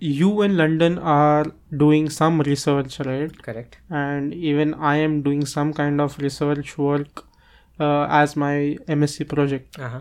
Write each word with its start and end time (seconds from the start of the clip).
you 0.00 0.42
in 0.42 0.56
London 0.56 0.98
are 0.98 1.46
doing 1.76 2.08
some 2.10 2.40
research, 2.40 2.98
right? 3.00 3.42
Correct. 3.42 3.78
And 3.90 4.34
even 4.34 4.74
I 4.74 4.96
am 4.96 5.22
doing 5.22 5.44
some 5.46 5.72
kind 5.74 6.00
of 6.00 6.18
research 6.18 6.76
work 6.78 7.24
uh, 7.78 8.06
as 8.10 8.36
my 8.36 8.78
MSc 8.88 9.28
project. 9.28 9.78
Uh-huh. 9.78 10.00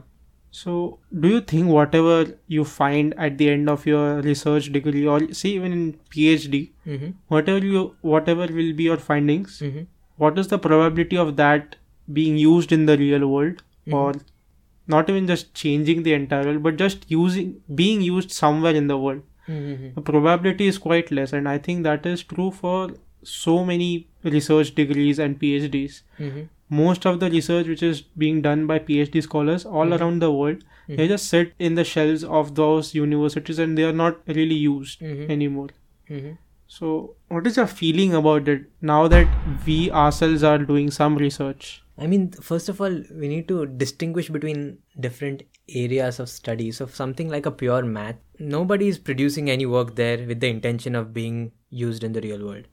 So, 0.51 0.99
do 1.19 1.27
you 1.29 1.41
think 1.41 1.67
whatever 1.67 2.25
you 2.47 2.63
find 2.65 3.13
at 3.17 3.37
the 3.37 3.49
end 3.51 3.69
of 3.69 3.85
your 3.85 4.21
research 4.21 4.71
degree, 4.71 5.05
or 5.05 5.31
see 5.33 5.53
even 5.55 5.71
in 5.73 5.93
PhD, 6.15 6.71
Mm-hmm. 6.87 7.09
whatever 7.27 7.63
you 7.65 7.95
whatever 8.01 8.47
will 8.59 8.73
be 8.73 8.83
your 8.91 8.97
findings, 8.97 9.59
Mm-hmm. 9.59 9.83
what 10.17 10.39
is 10.39 10.47
the 10.47 10.57
probability 10.57 11.17
of 11.17 11.35
that 11.35 11.75
being 12.11 12.37
used 12.37 12.71
in 12.71 12.85
the 12.87 12.97
real 12.97 13.27
world, 13.27 13.61
Mhm. 13.87 13.93
or 13.93 14.13
not 14.87 15.09
even 15.09 15.27
just 15.27 15.53
changing 15.53 16.01
the 16.03 16.13
entire 16.13 16.45
world, 16.45 16.63
but 16.63 16.77
just 16.77 17.05
using 17.09 17.51
being 17.83 18.01
used 18.01 18.31
somewhere 18.31 18.73
in 18.83 18.87
the 18.87 18.97
world? 18.97 19.21
Mm-hmm. 19.49 19.87
The 19.95 20.01
probability 20.01 20.67
is 20.67 20.77
quite 20.77 21.11
less, 21.11 21.33
and 21.33 21.49
I 21.49 21.57
think 21.57 21.83
that 21.83 22.05
is 22.05 22.23
true 22.23 22.51
for 22.51 22.91
so 23.23 23.65
many 23.65 24.07
research 24.23 24.73
degrees 24.75 25.19
and 25.19 25.39
PhDs. 25.39 26.01
Mm-hmm. 26.19 26.41
Most 26.79 27.05
of 27.05 27.19
the 27.19 27.29
research 27.31 27.67
which 27.67 27.81
is 27.83 28.01
being 28.23 28.41
done 28.41 28.67
by 28.67 28.77
PhD 28.79 29.23
scholars 29.27 29.65
all 29.65 29.87
Mhm. 29.87 29.99
around 29.99 30.21
the 30.25 30.31
world, 30.31 30.63
they 30.87 31.05
Mhm. 31.05 31.13
just 31.13 31.27
sit 31.35 31.53
in 31.69 31.79
the 31.79 31.85
shelves 31.93 32.23
of 32.41 32.53
those 32.59 32.93
universities 32.99 33.59
and 33.65 33.77
they 33.79 33.87
are 33.89 33.97
not 34.03 34.19
really 34.39 34.59
used 34.65 35.01
Mhm. 35.01 35.29
anymore. 35.37 35.69
Mm-hmm. 36.09 36.31
So, 36.67 36.89
what 37.29 37.47
is 37.51 37.57
your 37.57 37.67
feeling 37.81 38.13
about 38.21 38.47
it 38.55 38.65
now 38.93 39.01
that 39.15 39.27
we 39.65 39.77
ourselves 40.03 40.43
are 40.53 40.59
doing 40.71 40.91
some 40.99 41.17
research? 41.25 41.69
I 41.99 42.07
mean, 42.07 42.31
first 42.31 42.69
of 42.69 42.79
all, 42.79 43.01
we 43.11 43.27
need 43.27 43.47
to 43.49 43.65
distinguish 43.65 44.29
between 44.29 44.79
different 44.99 45.43
areas 45.67 46.19
of 46.19 46.29
study. 46.29 46.71
So, 46.71 46.85
something 46.87 47.29
like 47.29 47.45
a 47.45 47.51
pure 47.51 47.83
math, 47.83 48.15
nobody 48.39 48.87
is 48.87 48.97
producing 48.97 49.49
any 49.49 49.65
work 49.65 49.95
there 49.95 50.25
with 50.25 50.39
the 50.39 50.47
intention 50.47 50.95
of 50.95 51.13
being 51.13 51.51
used 51.69 52.03
in 52.03 52.13
the 52.13 52.21
real 52.21 52.45
world. 52.45 52.67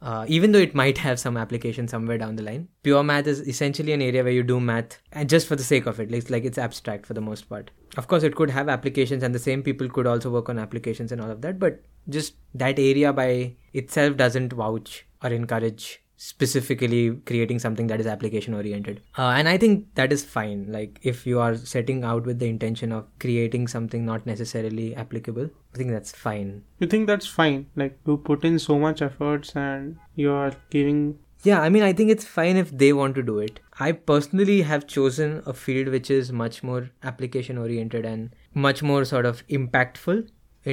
Uh, 0.00 0.24
even 0.26 0.50
though 0.50 0.58
it 0.58 0.74
might 0.74 0.98
have 0.98 1.20
some 1.20 1.36
application 1.36 1.86
somewhere 1.86 2.18
down 2.18 2.34
the 2.34 2.42
line, 2.42 2.66
pure 2.82 3.04
math 3.04 3.28
is 3.28 3.40
essentially 3.46 3.92
an 3.92 4.02
area 4.02 4.24
where 4.24 4.32
you 4.32 4.42
do 4.42 4.58
math 4.58 4.98
and 5.12 5.28
just 5.28 5.46
for 5.46 5.54
the 5.54 5.62
sake 5.62 5.86
of 5.86 6.00
it. 6.00 6.12
It's 6.12 6.28
like 6.28 6.44
it's 6.44 6.58
abstract 6.58 7.06
for 7.06 7.14
the 7.14 7.20
most 7.20 7.48
part. 7.48 7.70
Of 7.96 8.08
course, 8.08 8.24
it 8.24 8.34
could 8.34 8.50
have 8.50 8.68
applications, 8.68 9.22
and 9.22 9.32
the 9.32 9.38
same 9.38 9.62
people 9.62 9.88
could 9.88 10.06
also 10.06 10.30
work 10.30 10.48
on 10.48 10.58
applications 10.58 11.12
and 11.12 11.20
all 11.20 11.30
of 11.30 11.42
that. 11.42 11.60
But 11.60 11.82
just 12.08 12.34
that 12.54 12.80
area 12.80 13.12
by 13.12 13.54
itself 13.74 14.16
doesn't 14.16 14.52
vouch 14.52 15.06
or 15.22 15.30
encourage 15.30 16.02
specifically 16.26 17.00
creating 17.30 17.58
something 17.64 17.88
that 17.92 18.00
is 18.02 18.08
application 18.12 18.54
oriented 18.58 19.00
uh, 19.18 19.30
and 19.38 19.48
i 19.52 19.56
think 19.62 19.80
that 20.00 20.12
is 20.16 20.24
fine 20.34 20.60
like 20.76 21.00
if 21.12 21.26
you 21.30 21.40
are 21.46 21.56
setting 21.72 22.04
out 22.10 22.28
with 22.30 22.38
the 22.42 22.50
intention 22.54 22.92
of 22.98 23.08
creating 23.24 23.66
something 23.74 24.04
not 24.10 24.28
necessarily 24.32 24.86
applicable 25.04 25.48
i 25.74 25.78
think 25.80 25.90
that's 25.96 26.12
fine 26.26 26.52
You 26.84 26.86
think 26.92 27.06
that's 27.08 27.26
fine? 27.40 27.58
Like, 27.80 27.98
you 28.06 28.16
put 28.28 28.44
in 28.44 28.58
so 28.68 28.78
much 28.84 29.02
efforts 29.08 29.52
and 29.64 29.98
you 30.22 30.30
are 30.32 30.52
giving. 30.76 31.02
yeah 31.48 31.60
i 31.66 31.68
mean 31.74 31.84
i 31.90 31.92
think 31.98 32.14
it's 32.14 32.26
fine 32.38 32.58
if 32.64 32.68
they 32.82 32.92
want 33.02 33.16
to 33.20 33.22
do 33.30 33.38
it 33.46 33.60
i 33.86 33.90
personally 34.10 34.58
have 34.72 34.86
chosen 34.96 35.32
a 35.52 35.54
field 35.64 35.88
which 35.94 36.10
is 36.16 36.30
much 36.44 36.58
more 36.70 36.82
application 37.12 37.58
oriented 37.66 38.04
and 38.14 38.36
much 38.66 38.82
more 38.90 39.04
sort 39.14 39.26
of 39.32 39.42
impactful 39.60 40.20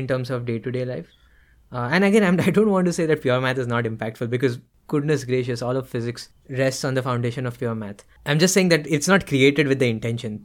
in 0.02 0.11
terms 0.11 0.30
of 0.38 0.45
day 0.52 0.59
to 0.67 0.73
day 0.77 0.86
life 0.92 1.09
uh, 1.72 1.88
and 1.97 2.03
again 2.09 2.27
I'm, 2.31 2.39
i 2.50 2.52
don't 2.59 2.70
want 2.75 2.92
to 2.92 2.94
say 3.00 3.08
that 3.14 3.23
pure 3.27 3.42
math 3.47 3.64
is 3.66 3.72
not 3.75 3.89
impactful 3.94 4.30
because 4.36 4.59
goodness 4.93 5.23
gracious 5.31 5.61
all 5.61 5.77
of 5.81 5.87
physics 5.95 6.29
rests 6.61 6.83
on 6.89 6.99
the 6.99 7.05
foundation 7.07 7.45
of 7.45 7.57
pure 7.57 7.75
math 7.81 8.03
i'm 8.25 8.39
just 8.43 8.53
saying 8.53 8.69
that 8.73 8.87
it's 8.97 9.07
not 9.13 9.25
created 9.31 9.67
with 9.67 9.79
the 9.79 9.89
intention 9.95 10.37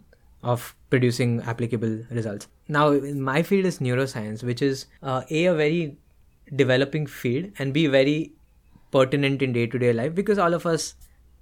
of 0.42 0.74
producing 0.90 1.40
applicable 1.52 1.94
results 2.10 2.48
now 2.68 2.90
my 3.32 3.42
field 3.42 3.70
is 3.72 3.78
neuroscience 3.78 4.42
which 4.50 4.62
is 4.70 4.86
uh, 5.02 5.22
a 5.30 5.46
a 5.46 5.54
very 5.54 5.96
developing 6.62 7.06
field 7.06 7.50
and 7.58 7.72
b 7.78 7.86
very 7.86 8.18
pertinent 8.96 9.42
in 9.42 9.52
day 9.52 9.66
to 9.66 9.78
day 9.78 9.92
life 9.92 10.14
because 10.14 10.38
all 10.38 10.54
of 10.54 10.66
us 10.74 10.94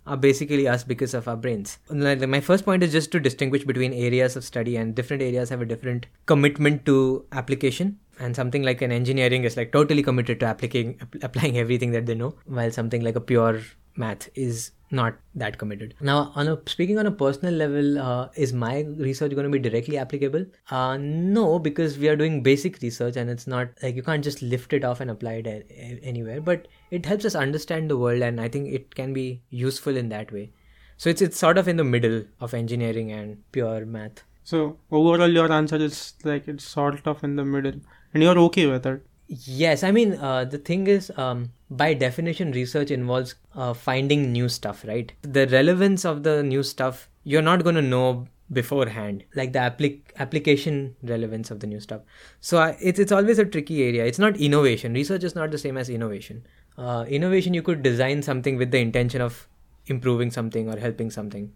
are 0.07 0.17
basically 0.17 0.67
us 0.67 0.83
because 0.83 1.15
of 1.15 1.29
our 1.29 1.37
brains. 1.37 1.79
My 1.89 2.41
first 2.41 2.65
point 2.65 2.83
is 2.83 2.93
just 2.93 3.13
to 3.13 3.21
distinguish 3.21 3.65
between 3.65 3.93
areas 3.93 4.37
of 4.37 4.45
study, 4.45 4.77
and 4.77 4.95
different 4.95 5.23
areas 5.23 5.51
have 5.51 5.61
a 5.61 5.67
different 5.67 6.07
commitment 6.27 6.85
to 6.87 7.25
application. 7.33 7.99
And 8.21 8.37
something 8.37 8.63
like 8.63 8.83
an 8.83 8.93
engineering 8.93 9.45
is 9.45 9.57
like 9.57 9.73
totally 9.73 10.03
committed 10.03 10.41
to 10.41 10.51
applying 10.51 11.01
applying 11.23 11.59
everything 11.59 11.93
that 11.93 12.07
they 12.07 12.15
know, 12.15 12.35
while 12.47 12.71
something 12.71 13.03
like 13.03 13.17
a 13.17 13.21
pure 13.21 13.61
math 13.97 14.29
is 14.35 14.73
not 14.91 15.15
that 15.35 15.57
committed. 15.59 15.95
Now, 16.01 16.33
on 16.35 16.49
a 16.49 16.61
speaking 16.67 16.99
on 16.99 17.07
a 17.07 17.11
personal 17.11 17.55
level, 17.55 17.99
uh, 17.99 18.29
is 18.37 18.53
my 18.53 18.81
research 18.99 19.33
going 19.35 19.51
to 19.51 19.59
be 19.59 19.59
directly 19.59 19.97
applicable? 19.99 20.45
Uh, 20.71 20.99
no, 20.99 21.59
because 21.59 21.99
we 21.99 22.09
are 22.09 22.17
doing 22.17 22.43
basic 22.43 22.81
research, 22.83 23.17
and 23.17 23.31
it's 23.31 23.47
not 23.47 23.69
like 23.83 23.97
you 23.97 24.03
can't 24.03 24.23
just 24.23 24.43
lift 24.43 24.73
it 24.73 24.85
off 24.85 25.01
and 25.01 25.11
apply 25.11 25.33
it 25.35 25.47
a- 25.47 26.01
anywhere. 26.03 26.41
But 26.41 26.69
it 26.91 27.07
helps 27.07 27.25
us 27.25 27.35
understand 27.35 27.91
the 27.91 27.97
world, 27.97 28.23
and 28.23 28.41
I 28.41 28.49
think 28.49 28.73
it 28.73 28.95
can 28.95 29.15
be 29.15 29.43
useful 29.49 29.97
in 29.97 30.11
that 30.11 30.31
way. 30.31 30.53
So 30.99 31.11
it's 31.11 31.23
it's 31.23 31.39
sort 31.39 31.59
of 31.59 31.67
in 31.67 31.77
the 31.79 31.85
middle 31.85 32.25
of 32.41 32.55
engineering 32.55 33.11
and 33.11 33.43
pure 33.53 33.87
math. 33.87 34.23
So, 34.45 34.79
overall, 34.91 35.29
your 35.29 35.51
answer 35.53 35.77
is 35.77 36.15
like 36.25 36.49
it's 36.49 36.65
sort 36.65 37.07
of 37.07 37.25
in 37.25 37.37
the 37.37 37.45
middle, 37.45 37.81
and 38.13 38.23
you're 38.23 38.39
okay 38.39 38.67
with 38.67 38.87
it. 38.87 39.07
Yes, 39.29 39.83
I 39.83 39.93
mean 39.93 40.15
uh, 40.15 40.45
the 40.45 40.59
thing 40.59 40.87
is, 40.87 41.11
um, 41.17 41.53
by 41.71 41.95
definition, 41.95 42.53
research 42.53 42.91
involves 42.91 43.35
uh, 43.55 43.73
finding 43.73 44.33
new 44.33 44.49
stuff, 44.49 44.85
right? 44.87 45.13
The 45.23 45.47
relevance 45.47 46.05
of 46.05 46.23
the 46.23 46.43
new 46.43 46.63
stuff 46.63 47.09
you're 47.25 47.43
not 47.43 47.63
going 47.63 47.77
to 47.77 47.83
know 47.83 48.27
beforehand, 48.53 49.25
like 49.35 49.53
the 49.53 49.59
applic- 49.61 50.03
application 50.19 50.97
relevance 51.03 51.51
of 51.51 51.61
the 51.61 51.67
new 51.67 51.81
stuff. 51.81 52.03
So 52.41 52.59
I, 52.59 52.77
it's 52.81 52.99
it's 52.99 53.13
always 53.13 53.39
a 53.39 53.47
tricky 53.47 53.83
area. 53.83 54.05
It's 54.05 54.19
not 54.19 54.37
innovation. 54.37 54.93
Research 54.93 55.25
is 55.25 55.35
not 55.35 55.51
the 55.51 55.59
same 55.59 55.79
as 55.79 55.89
innovation. 55.89 56.47
Uh, 56.77 57.05
innovation, 57.09 57.55
you 57.55 57.63
could 57.63 57.83
design 57.83 58.23
something 58.23 58.57
with 58.57 58.71
the 58.71 58.79
intention 58.79 59.21
of 59.21 59.49
improving 59.87 60.31
something 60.31 60.69
or 60.69 60.79
helping 60.79 61.11
something, 61.11 61.53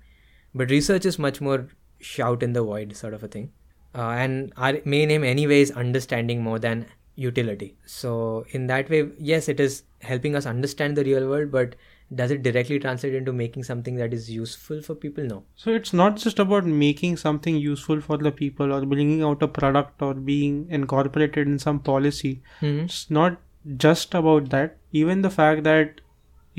but 0.55 0.71
research 0.71 1.05
is 1.05 1.19
much 1.19 1.41
more 1.41 1.69
shout 2.01 2.43
in 2.43 2.53
the 2.53 2.63
void 2.63 2.97
sort 2.97 3.15
of 3.15 3.23
a 3.23 3.29
thing. 3.29 3.53
Uh, 3.97 4.11
and 4.11 4.53
our 4.57 4.79
main 4.85 5.11
aim 5.11 5.25
anyway 5.25 5.61
is 5.63 5.71
understanding 5.71 6.43
more 6.43 6.59
than 6.59 6.87
utility. 7.15 7.75
So 7.87 8.45
in 8.51 8.67
that 8.67 8.91
way, 8.91 9.09
yes, 9.19 9.49
it 9.49 9.59
is 9.59 9.85
helping 10.03 10.37
us 10.37 10.45
understand 10.45 10.97
the 10.97 11.05
real 11.05 11.29
world, 11.29 11.51
but 11.51 11.77
does 12.15 12.31
it 12.31 12.43
directly 12.43 12.79
translate 12.79 13.15
into 13.15 13.33
making 13.33 13.65
something 13.65 13.97
that 13.97 14.13
is 14.13 14.31
useful 14.31 14.81
for 14.83 14.95
people? 14.95 15.25
No. 15.25 15.43
So 15.57 15.71
it's 15.71 15.93
not 15.93 16.17
just 16.17 16.39
about 16.39 16.65
making 16.65 17.17
something 17.17 17.57
useful 17.57 18.01
for 18.01 18.19
the 18.19 18.31
people 18.31 18.73
or 18.73 18.85
bringing 18.85 19.23
out 19.23 19.43
a 19.43 19.49
product 19.49 20.03
or 20.03 20.15
being 20.15 20.67
incorporated 20.71 21.49
in 21.49 21.59
some 21.59 21.81
policy. 21.81 22.43
Mm-hmm. 22.61 22.85
It's 22.85 23.11
not 23.11 23.41
just 23.77 24.15
about 24.15 24.51
that. 24.51 24.77
Even 24.93 25.23
the 25.23 25.31
fact 25.31 25.65
that 25.65 26.01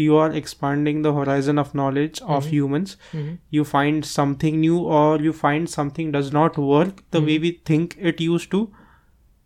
you 0.05 0.15
are 0.23 0.31
expanding 0.39 1.01
the 1.05 1.11
horizon 1.17 1.59
of 1.61 1.73
knowledge 1.79 2.19
of 2.37 2.45
Mhm. 2.47 2.49
humans, 2.55 2.95
Mm-hmm. 3.11 3.35
you 3.57 3.63
find 3.69 4.05
something 4.09 4.59
new 4.65 4.79
or 4.99 5.07
you 5.27 5.33
find 5.41 5.69
something 5.75 6.11
does 6.17 6.31
not 6.37 6.57
work 6.71 7.03
the 7.17 7.21
way 7.29 7.37
we 7.45 7.51
think 7.71 7.95
it 8.11 8.21
used 8.27 8.51
to. 8.57 8.61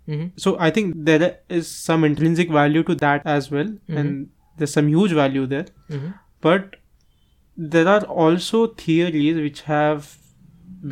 Mm-hmm. 0.07 0.28
So 0.45 0.56
I 0.67 0.72
think 0.78 0.95
there 1.11 1.31
is 1.61 1.72
some 1.72 2.03
intrinsic 2.11 2.51
value 2.59 2.84
to 2.91 2.95
that 3.06 3.25
as 3.38 3.50
well, 3.57 3.72
and 3.88 4.29
there's 4.57 4.73
some 4.79 4.88
huge 4.94 5.11
value 5.22 5.45
there. 5.56 5.67
Mm-hmm. 5.90 6.11
But 6.50 6.75
there 7.75 7.88
are 7.88 8.01
also 8.25 8.66
theories 8.84 9.35
which 9.45 9.61
have 9.61 10.17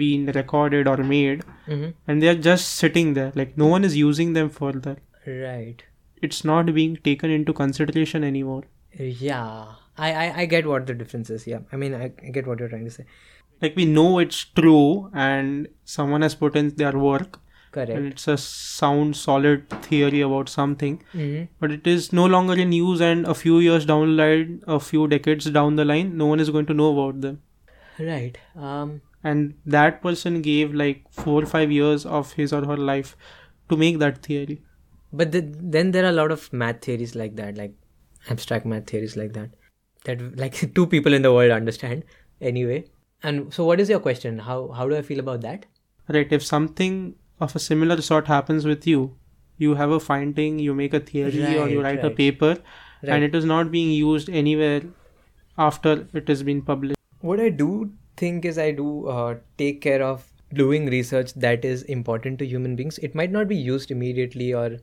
been 0.03 0.25
recorded 0.39 0.87
or 0.87 0.97
made, 1.11 1.43
Mm-hmm. 1.67 1.89
and 2.07 2.21
they 2.23 2.27
are 2.29 2.39
just 2.49 2.75
sitting 2.83 3.13
there. 3.15 3.31
Like 3.35 3.57
no 3.57 3.67
one 3.67 3.83
is 3.91 3.95
using 3.97 4.33
them 4.33 4.49
further. 4.49 4.97
Right. 5.27 5.83
It's 6.27 6.43
not 6.49 6.73
being 6.77 6.95
taken 7.07 7.31
into 7.39 7.53
consideration 7.53 8.23
anymore. 8.23 8.63
Yeah. 8.97 9.65
I, 9.97 10.13
I, 10.13 10.37
I 10.41 10.45
get 10.45 10.65
what 10.65 10.85
the 10.87 10.93
difference 10.93 11.29
is. 11.29 11.45
Yeah. 11.45 11.59
I 11.71 11.75
mean, 11.75 11.93
I, 11.93 12.05
I 12.05 12.29
get 12.29 12.47
what 12.47 12.59
you're 12.59 12.69
trying 12.69 12.85
to 12.85 12.91
say. 12.91 13.05
Like 13.61 13.75
we 13.75 13.85
know 13.85 14.19
it's 14.19 14.45
true, 14.45 15.11
and 15.13 15.67
someone 15.83 16.21
has 16.21 16.33
put 16.33 16.55
in 16.55 16.69
their 16.75 16.97
work, 16.97 17.39
Correct. 17.71 17.89
and 17.91 18.07
it's 18.07 18.25
a 18.29 18.37
sound, 18.37 19.17
solid 19.17 19.69
theory 19.83 20.21
about 20.21 20.47
something. 20.47 21.03
Mm-hmm. 21.13 21.43
But 21.59 21.71
it 21.71 21.85
is 21.85 22.13
no 22.13 22.25
longer 22.25 22.53
in 22.53 22.71
use, 22.71 23.01
and 23.01 23.25
a 23.27 23.33
few 23.35 23.59
years 23.59 23.85
down 23.85 24.15
the 24.15 24.23
line, 24.23 24.63
a 24.65 24.79
few 24.79 25.07
decades 25.09 25.49
down 25.51 25.75
the 25.75 25.83
line, 25.83 26.17
no 26.17 26.25
one 26.27 26.39
is 26.39 26.49
going 26.49 26.67
to 26.67 26.73
know 26.73 26.93
about 26.97 27.19
them. 27.21 27.41
Right. 27.99 28.37
Um. 28.55 29.01
and 29.29 29.55
that 29.65 30.01
person 30.01 30.41
gave 30.41 30.73
like 30.73 30.99
four 31.11 31.43
or 31.43 31.45
five 31.45 31.71
years 31.77 32.05
of 32.17 32.29
his 32.33 32.53
or 32.57 32.59
her 32.67 32.77
life 32.89 33.09
to 33.69 33.77
make 33.81 33.97
that 34.03 34.21
theory 34.27 34.61
But 35.11 35.33
the, 35.33 35.41
then 35.75 35.91
there 35.91 36.05
are 36.05 36.09
a 36.09 36.17
lot 36.19 36.31
of 36.31 36.45
math 36.53 36.85
theories 36.85 37.15
like 37.15 37.35
that, 37.35 37.57
like 37.57 37.73
abstract 38.29 38.65
math 38.65 38.87
theories 38.87 39.15
like 39.15 39.33
that, 39.33 39.51
that 40.05 40.37
like 40.37 40.73
two 40.75 40.87
people 40.87 41.13
in 41.13 41.21
the 41.21 41.33
world 41.33 41.51
understand 41.51 42.03
anyway. 42.41 42.85
And 43.23 43.53
so, 43.53 43.65
what 43.65 43.79
is 43.79 43.89
your 43.89 43.99
question? 43.99 44.39
How 44.39 44.69
how 44.69 44.87
do 44.89 44.95
I 44.95 45.01
feel 45.01 45.19
about 45.19 45.41
that? 45.41 45.65
right 46.15 46.31
if 46.35 46.43
something 46.43 46.93
of 47.39 47.55
a 47.55 47.59
similar 47.59 47.95
sort 48.05 48.25
happens 48.27 48.65
with 48.65 48.85
you 48.91 49.01
you 49.63 49.75
have 49.75 49.91
a 49.91 49.99
finding 49.99 50.55
you 50.67 50.73
make 50.73 50.93
a 50.99 50.99
theory 50.99 51.41
or 51.55 51.67
you 51.69 51.81
Right, 51.83 51.97
write 51.97 52.05
a 52.07 52.09
paper 52.19 52.47
Right. 53.03 53.11
and 53.15 53.23
it 53.27 53.35
is 53.39 53.45
not 53.45 53.69
being 53.75 53.91
used 53.91 54.27
anywhere 54.41 54.81
after 55.57 56.07
it 56.13 56.27
has 56.27 56.41
been 56.43 56.61
published 56.63 56.97
What 57.21 57.39
I 57.39 57.49
do 57.49 57.91
think 58.17 58.45
is 58.45 58.57
I 58.57 58.71
do 58.71 59.07
uh, 59.07 59.35
take 59.57 59.81
care 59.81 60.01
of 60.01 60.25
doing 60.53 60.87
research 60.87 61.33
that 61.35 61.63
is 61.63 61.83
important 61.83 62.39
to 62.39 62.45
human 62.47 62.75
beings. 62.75 62.97
It 62.97 63.13
might 63.13 63.31
not 63.31 63.47
be 63.47 63.55
used 63.55 63.91
immediately 63.91 64.53
or 64.53 64.77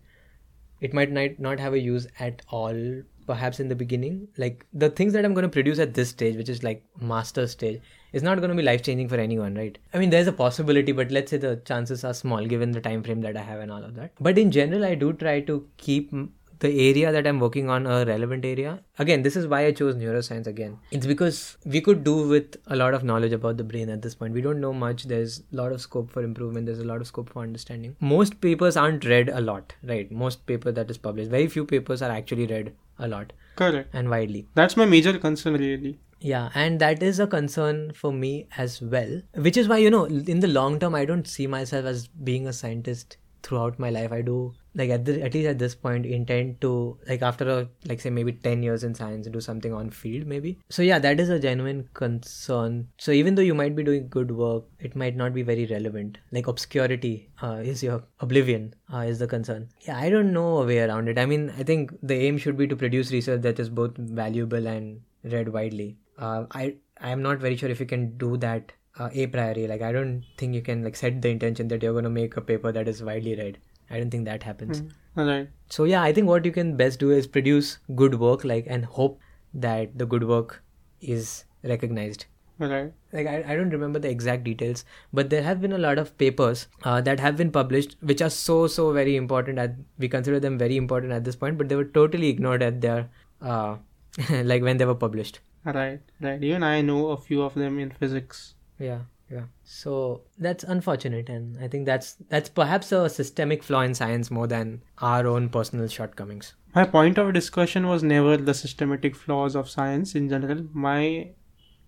it 0.80 0.94
might 0.94 1.10
not, 1.10 1.38
not 1.38 1.58
have 1.58 1.72
a 1.74 1.80
use 1.80 2.06
at 2.20 2.42
all 2.48 3.02
perhaps 3.26 3.60
in 3.60 3.68
the 3.68 3.74
beginning 3.74 4.28
like 4.36 4.64
the 4.72 4.88
things 4.90 5.12
that 5.12 5.24
i'm 5.24 5.34
going 5.34 5.48
to 5.50 5.56
produce 5.56 5.78
at 5.78 5.94
this 5.94 6.10
stage 6.10 6.36
which 6.36 6.48
is 6.48 6.62
like 6.62 6.84
master 7.00 7.46
stage 7.46 7.80
is 8.12 8.22
not 8.22 8.38
going 8.38 8.50
to 8.50 8.56
be 8.56 8.62
life 8.62 8.82
changing 8.82 9.08
for 9.08 9.16
anyone 9.16 9.54
right? 9.54 9.78
I 9.92 9.98
mean 9.98 10.10
there's 10.10 10.26
a 10.26 10.32
possibility 10.32 10.92
but 10.92 11.10
let's 11.10 11.30
say 11.30 11.36
the 11.36 11.56
chances 11.64 12.04
are 12.04 12.14
small 12.14 12.46
given 12.46 12.72
the 12.72 12.80
time 12.80 13.02
frame 13.02 13.20
that 13.22 13.36
i 13.36 13.42
have 13.42 13.60
and 13.60 13.70
all 13.70 13.84
of 13.84 13.94
that. 13.96 14.12
But 14.20 14.38
in 14.38 14.50
general 14.50 14.84
i 14.84 14.94
do 14.94 15.12
try 15.12 15.40
to 15.40 15.66
keep 15.76 16.12
the 16.60 16.88
area 16.88 17.12
that 17.12 17.26
I'm 17.26 17.40
working 17.40 17.68
on 17.68 17.86
a 17.86 18.04
relevant 18.04 18.44
area. 18.44 18.80
Again, 18.98 19.22
this 19.22 19.36
is 19.36 19.46
why 19.46 19.66
I 19.66 19.72
chose 19.72 19.94
neuroscience 19.94 20.46
again. 20.46 20.78
It's 20.90 21.06
because 21.06 21.58
we 21.64 21.80
could 21.80 22.04
do 22.04 22.28
with 22.28 22.56
a 22.66 22.76
lot 22.76 22.94
of 22.94 23.04
knowledge 23.04 23.32
about 23.32 23.56
the 23.56 23.64
brain 23.64 23.88
at 23.90 24.02
this 24.02 24.14
point. 24.14 24.32
We 24.32 24.40
don't 24.40 24.60
know 24.60 24.72
much. 24.72 25.04
There's 25.04 25.42
a 25.52 25.56
lot 25.56 25.72
of 25.72 25.80
scope 25.80 26.10
for 26.10 26.22
improvement. 26.22 26.66
There's 26.66 26.78
a 26.78 26.84
lot 26.84 27.00
of 27.00 27.06
scope 27.06 27.30
for 27.30 27.42
understanding. 27.42 27.96
Most 28.00 28.40
papers 28.40 28.76
aren't 28.76 29.04
read 29.04 29.28
a 29.28 29.40
lot, 29.40 29.74
right? 29.82 30.10
Most 30.10 30.46
paper 30.46 30.72
that 30.72 30.90
is 30.90 30.98
published. 30.98 31.30
Very 31.30 31.48
few 31.48 31.64
papers 31.64 32.02
are 32.02 32.10
actually 32.10 32.46
read 32.46 32.74
a 32.98 33.08
lot. 33.08 33.32
Correct. 33.56 33.88
And 33.92 34.10
widely. 34.10 34.46
That's 34.54 34.76
my 34.76 34.84
major 34.84 35.18
concern 35.18 35.54
really. 35.54 35.98
Yeah, 36.18 36.48
and 36.54 36.80
that 36.80 37.02
is 37.02 37.20
a 37.20 37.26
concern 37.26 37.92
for 37.92 38.10
me 38.10 38.46
as 38.56 38.80
well. 38.80 39.20
Which 39.34 39.56
is 39.56 39.68
why, 39.68 39.76
you 39.76 39.90
know, 39.90 40.06
in 40.06 40.40
the 40.40 40.48
long 40.48 40.78
term, 40.78 40.94
I 40.94 41.04
don't 41.04 41.28
see 41.28 41.46
myself 41.46 41.84
as 41.84 42.06
being 42.08 42.46
a 42.46 42.54
scientist 42.54 43.18
throughout 43.46 43.78
my 43.78 43.90
life. 43.90 44.12
I 44.12 44.22
do 44.22 44.54
like 44.74 44.90
at 44.90 45.04
the, 45.04 45.22
at 45.22 45.34
least 45.34 45.48
at 45.48 45.58
this 45.58 45.74
point 45.74 46.04
intend 46.04 46.60
to 46.60 46.98
like 47.08 47.22
after 47.22 47.48
a 47.48 47.68
like 47.86 48.00
say 48.00 48.10
maybe 48.10 48.32
10 48.32 48.62
years 48.62 48.84
in 48.84 48.94
science 48.94 49.26
do 49.26 49.40
something 49.40 49.72
on 49.72 49.90
field 49.90 50.26
maybe. 50.26 50.58
So 50.68 50.82
yeah 50.82 50.98
that 50.98 51.20
is 51.20 51.30
a 51.30 51.38
genuine 51.38 51.88
concern. 51.94 52.88
So 52.98 53.12
even 53.12 53.34
though 53.34 53.42
you 53.50 53.54
might 53.54 53.76
be 53.76 53.82
doing 53.82 54.08
good 54.08 54.30
work 54.30 54.64
it 54.78 54.96
might 54.96 55.16
not 55.16 55.32
be 55.32 55.42
very 55.42 55.66
relevant. 55.66 56.18
Like 56.32 56.48
obscurity 56.48 57.30
uh, 57.42 57.60
is 57.72 57.82
your 57.82 58.02
oblivion 58.20 58.74
uh, 58.92 58.98
is 58.98 59.18
the 59.18 59.26
concern. 59.26 59.68
Yeah 59.80 59.98
i 59.98 60.10
don't 60.10 60.32
know 60.32 60.58
a 60.58 60.66
way 60.66 60.80
around 60.80 61.08
it. 61.08 61.18
I 61.18 61.26
mean 61.26 61.52
i 61.58 61.62
think 61.62 61.96
the 62.02 62.14
aim 62.14 62.38
should 62.38 62.56
be 62.56 62.66
to 62.66 62.76
produce 62.76 63.12
research 63.12 63.42
that 63.42 63.60
is 63.60 63.68
both 63.68 63.96
valuable 63.96 64.66
and 64.66 65.00
read 65.24 65.48
widely. 65.48 65.96
Uh, 66.18 66.44
i 66.52 66.74
i 67.06 67.10
am 67.10 67.22
not 67.22 67.38
very 67.38 67.56
sure 67.56 67.68
if 67.68 67.80
you 67.80 67.86
can 67.86 68.04
do 68.16 68.36
that 68.38 68.72
uh, 68.98 69.10
a 69.12 69.26
priori 69.26 69.66
like 69.66 69.82
i 69.82 69.92
don't 69.92 70.24
think 70.38 70.54
you 70.54 70.62
can 70.62 70.82
like 70.82 70.96
set 70.96 71.20
the 71.22 71.28
intention 71.28 71.68
that 71.68 71.82
you're 71.82 71.92
going 71.92 72.04
to 72.04 72.10
make 72.18 72.36
a 72.36 72.40
paper 72.40 72.72
that 72.72 72.88
is 72.88 73.02
widely 73.02 73.34
read 73.36 73.58
I 73.90 73.98
don't 73.98 74.10
think 74.10 74.24
that 74.24 74.42
happens. 74.42 74.80
Mm. 74.80 75.28
Right. 75.28 75.48
So 75.70 75.84
yeah, 75.84 76.02
I 76.02 76.12
think 76.12 76.26
what 76.26 76.44
you 76.44 76.52
can 76.52 76.76
best 76.76 76.98
do 76.98 77.10
is 77.10 77.26
produce 77.26 77.78
good 77.94 78.18
work, 78.18 78.44
like 78.44 78.66
and 78.68 78.84
hope 78.84 79.20
that 79.54 79.98
the 79.98 80.06
good 80.06 80.24
work 80.28 80.62
is 81.00 81.44
recognized. 81.62 82.26
Right. 82.58 82.92
Like 83.12 83.26
I, 83.26 83.44
I 83.46 83.56
don't 83.56 83.70
remember 83.70 83.98
the 83.98 84.10
exact 84.10 84.44
details, 84.44 84.84
but 85.12 85.30
there 85.30 85.42
have 85.42 85.60
been 85.60 85.72
a 85.72 85.78
lot 85.78 85.98
of 85.98 86.16
papers 86.18 86.66
uh, 86.84 87.00
that 87.02 87.20
have 87.20 87.36
been 87.36 87.50
published, 87.50 87.96
which 88.00 88.22
are 88.22 88.30
so 88.30 88.66
so 88.66 88.92
very 88.92 89.16
important. 89.16 89.58
At 89.58 89.76
we 89.98 90.08
consider 90.08 90.40
them 90.40 90.58
very 90.58 90.76
important 90.76 91.12
at 91.12 91.24
this 91.24 91.36
point, 91.36 91.58
but 91.58 91.68
they 91.68 91.76
were 91.76 91.84
totally 91.84 92.28
ignored 92.28 92.62
at 92.62 92.80
their 92.80 93.08
uh, 93.40 93.76
like 94.30 94.62
when 94.62 94.76
they 94.76 94.84
were 94.84 94.94
published. 94.94 95.40
Right. 95.64 96.00
Right. 96.20 96.42
Even 96.42 96.62
I 96.62 96.80
know 96.82 97.08
a 97.08 97.16
few 97.16 97.42
of 97.42 97.54
them 97.54 97.78
in 97.78 97.90
physics. 97.90 98.54
Yeah 98.78 99.00
yeah 99.30 99.42
so 99.64 100.20
that's 100.38 100.62
unfortunate 100.64 101.28
and 101.28 101.58
i 101.62 101.66
think 101.66 101.84
that's 101.84 102.16
that's 102.28 102.48
perhaps 102.48 102.92
a 102.92 103.08
systemic 103.08 103.62
flaw 103.62 103.80
in 103.80 103.94
science 103.94 104.30
more 104.30 104.46
than 104.46 104.80
our 104.98 105.26
own 105.26 105.48
personal 105.48 105.88
shortcomings 105.88 106.54
my 106.74 106.84
point 106.84 107.18
of 107.18 107.32
discussion 107.32 107.86
was 107.88 108.02
never 108.02 108.36
the 108.36 108.54
systematic 108.54 109.16
flaws 109.16 109.56
of 109.56 109.68
science 109.68 110.14
in 110.14 110.28
general 110.28 110.64
my 110.72 111.28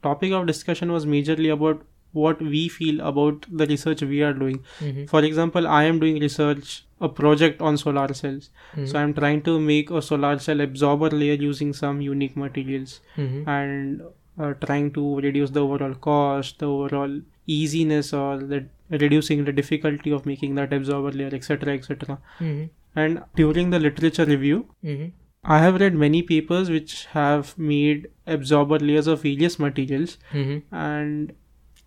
topic 0.02 0.32
of 0.32 0.46
discussion 0.46 0.90
was 0.90 1.06
majorly 1.06 1.52
about 1.52 1.82
what 2.12 2.40
we 2.40 2.68
feel 2.68 3.00
about 3.06 3.46
the 3.50 3.66
research 3.66 4.02
we 4.02 4.22
are 4.22 4.32
doing 4.32 4.58
mm-hmm. 4.80 5.04
for 5.04 5.22
example 5.22 5.68
i 5.68 5.84
am 5.84 6.00
doing 6.00 6.18
research 6.18 6.84
a 7.00 7.08
project 7.08 7.60
on 7.60 7.76
solar 7.76 8.12
cells 8.12 8.50
mm-hmm. 8.72 8.86
so 8.86 8.98
i'm 8.98 9.12
trying 9.14 9.40
to 9.42 9.60
make 9.60 9.90
a 9.90 10.02
solar 10.02 10.38
cell 10.38 10.60
absorber 10.60 11.10
layer 11.10 11.34
using 11.34 11.72
some 11.72 12.00
unique 12.00 12.36
materials 12.36 13.00
mm-hmm. 13.16 13.48
and 13.48 14.02
uh, 14.38 14.52
trying 14.66 14.90
to 14.92 15.20
reduce 15.20 15.50
the 15.50 15.62
overall 15.64 15.94
cost, 15.94 16.58
the 16.58 16.66
overall 16.66 17.20
easiness, 17.46 18.12
or 18.12 18.38
the 18.38 18.64
reducing 18.90 19.44
the 19.44 19.52
difficulty 19.52 20.10
of 20.10 20.26
making 20.26 20.54
that 20.54 20.72
absorber 20.72 21.10
layer, 21.12 21.30
etc., 21.32 21.74
etc. 21.74 22.18
Mm-hmm. 22.40 22.64
And 22.96 23.22
during 23.36 23.70
the 23.70 23.78
literature 23.78 24.24
review, 24.24 24.66
Mm-hmm. 24.84 25.08
I 25.44 25.58
have 25.62 25.80
read 25.80 25.94
many 25.94 26.20
papers 26.22 26.68
which 26.68 27.06
have 27.16 27.56
made 27.56 28.08
absorber 28.26 28.78
layers 28.78 29.06
of 29.06 29.22
various 29.22 29.58
materials, 29.58 30.18
Mm-hmm. 30.32 30.74
and 30.74 31.32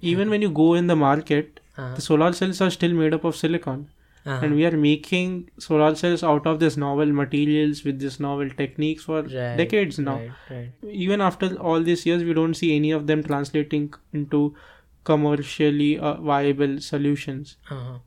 even 0.01 0.29
when 0.29 0.41
you 0.41 0.49
go 0.49 0.73
in 0.75 0.87
the 0.87 0.95
market, 1.07 1.57
Uh-huh. 1.77 1.95
the 1.97 2.01
solar 2.05 2.29
cells 2.37 2.57
are 2.63 2.69
still 2.75 2.93
made 3.01 3.13
up 3.17 3.25
of 3.27 3.35
silicon 3.41 3.83
Uh-huh. 4.25 4.45
and 4.45 4.55
we 4.55 4.65
are 4.67 4.77
making 4.77 5.49
solar 5.65 5.93
cells 5.99 6.23
out 6.31 6.45
of 6.49 6.59
this 6.63 6.75
novel 6.77 7.11
materials 7.19 7.83
with 7.83 7.99
this 7.99 8.19
novel 8.19 8.49
techniques 8.59 9.03
for 9.09 9.21
Right, 9.23 9.55
decades 9.61 9.97
now 9.99 10.17
right, 10.17 10.31
right. 10.49 10.71
even 11.05 11.21
after 11.29 11.47
all 11.69 11.81
these 11.81 12.05
years 12.05 12.23
we 12.23 12.35
don't 12.39 12.53
see 12.59 12.75
any 12.75 12.91
of 12.91 13.07
them 13.07 13.23
translating 13.23 13.87
into 14.13 14.43
commercially 15.11 15.91
uh, 15.99 16.13
viable 16.31 16.79
solutions 16.91 17.57
Uh-huh. 17.69 17.97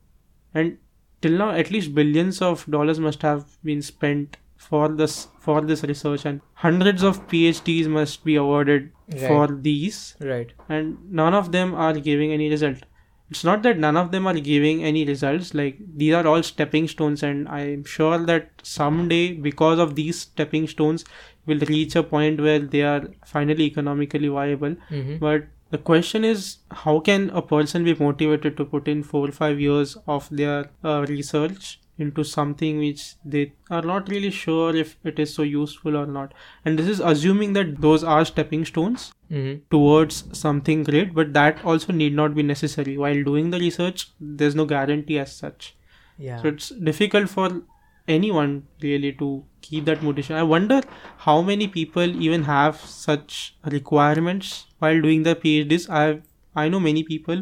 and 0.53 0.77
till 1.21 1.37
now 1.43 1.49
at 1.63 1.69
least 1.75 1.93
billions 1.99 2.41
of 2.41 2.65
dollars 2.77 2.99
must 3.09 3.21
have 3.21 3.45
been 3.69 3.81
spent 3.91 4.37
for 4.69 4.87
this 5.03 5.15
for 5.45 5.59
this 5.69 5.83
research 5.91 6.23
and 6.29 6.41
hundreds 6.65 7.03
of 7.09 7.17
phds 7.31 7.87
must 7.95 8.23
be 8.29 8.35
awarded 8.43 8.91
for 9.27 9.47
these 9.69 9.97
right 10.31 10.53
and 10.77 10.97
none 11.21 11.33
of 11.39 11.51
them 11.55 11.73
are 11.87 11.93
giving 12.07 12.31
any 12.37 12.49
result 12.53 12.85
it's 13.29 13.43
not 13.43 13.63
that 13.63 13.77
none 13.77 13.97
of 13.97 14.11
them 14.11 14.27
are 14.27 14.39
giving 14.47 14.83
any 14.83 15.03
results 15.05 15.53
like 15.53 15.77
these 15.95 16.13
are 16.13 16.27
all 16.27 16.43
stepping 16.43 16.87
stones 16.87 17.23
and 17.23 17.47
i'm 17.49 17.83
sure 17.83 18.19
that 18.25 18.49
someday 18.63 19.33
because 19.33 19.79
of 19.79 19.95
these 19.95 20.19
stepping 20.19 20.67
stones 20.67 21.05
will 21.45 21.59
reach 21.69 21.95
a 21.95 22.03
point 22.03 22.39
where 22.39 22.59
they 22.59 22.81
are 22.81 23.07
finally 23.25 23.65
economically 23.65 24.27
viable 24.27 24.75
mm-hmm. 24.89 25.17
but 25.17 25.47
the 25.71 25.77
question 25.77 26.23
is 26.23 26.57
how 26.71 26.99
can 26.99 27.29
a 27.31 27.41
person 27.41 27.83
be 27.83 27.95
motivated 27.95 28.55
to 28.57 28.65
put 28.65 28.87
in 28.87 29.01
4 29.03 29.27
or 29.27 29.31
5 29.31 29.59
years 29.59 29.97
of 30.07 30.29
their 30.29 30.69
uh, 30.83 31.05
research 31.09 31.79
into 31.97 32.23
something 32.23 32.77
which 32.79 33.15
they 33.23 33.53
are 33.69 33.81
not 33.81 34.09
really 34.09 34.29
sure 34.29 34.75
if 34.75 34.97
it 35.03 35.17
is 35.19 35.33
so 35.33 35.43
useful 35.43 35.95
or 35.97 36.05
not. 36.05 36.33
And 36.65 36.77
this 36.77 36.87
is 36.87 36.99
assuming 36.99 37.53
that 37.53 37.79
those 37.81 38.03
are 38.03 38.25
stepping 38.25 38.65
stones 38.65 39.11
Mm-hmm. 39.31 39.53
towards 39.71 40.17
something 40.37 40.83
great 40.83 41.11
but 41.15 41.33
that 41.33 41.65
also 41.65 41.91
need 41.91 42.13
not 42.13 42.35
be 42.35 42.43
necessary. 42.43 42.95
While 42.95 43.23
doing 43.23 43.49
the 43.49 43.57
research 43.57 44.09
there's 44.19 44.53
no 44.53 44.65
guarantee 44.65 45.17
as 45.17 45.35
such. 45.35 45.75
Yeah. 46.19 46.39
So 46.41 46.49
it's 46.49 46.69
difficult 46.69 47.27
for 47.29 47.63
anyone 48.07 48.67
really 48.83 49.11
to 49.13 49.43
keep 49.61 49.85
that 49.85 50.03
motivation. 50.03 50.35
I 50.35 50.43
wonder 50.43 50.81
how 51.17 51.41
many 51.41 51.67
people 51.67 52.21
even 52.21 52.43
have 52.43 52.75
such 52.75 53.55
requirements 53.65 54.67
while 54.77 55.01
doing 55.01 55.23
their 55.23 55.35
phds 55.35 55.89
i 55.89 56.21
i 56.55 56.69
know 56.69 56.79
many 56.79 57.01
people 57.03 57.41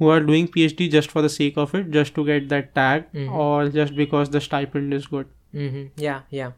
who 0.00 0.08
are 0.14 0.20
doing 0.28 0.48
phd 0.56 0.88
just 0.96 1.10
for 1.14 1.22
the 1.28 1.30
sake 1.36 1.56
of 1.64 1.74
it 1.80 1.90
just 1.98 2.14
to 2.18 2.24
get 2.30 2.48
that 2.54 2.74
tag 2.80 3.06
Mhm. 3.14 3.32
or 3.44 3.68
just 3.78 3.94
because 4.00 4.30
the 4.38 4.40
stipend 4.48 4.94
is 5.02 5.06
good 5.18 5.36
Mm-hmm. 5.60 5.86
Yeah, 6.02 6.20
yeah, 6.30 6.50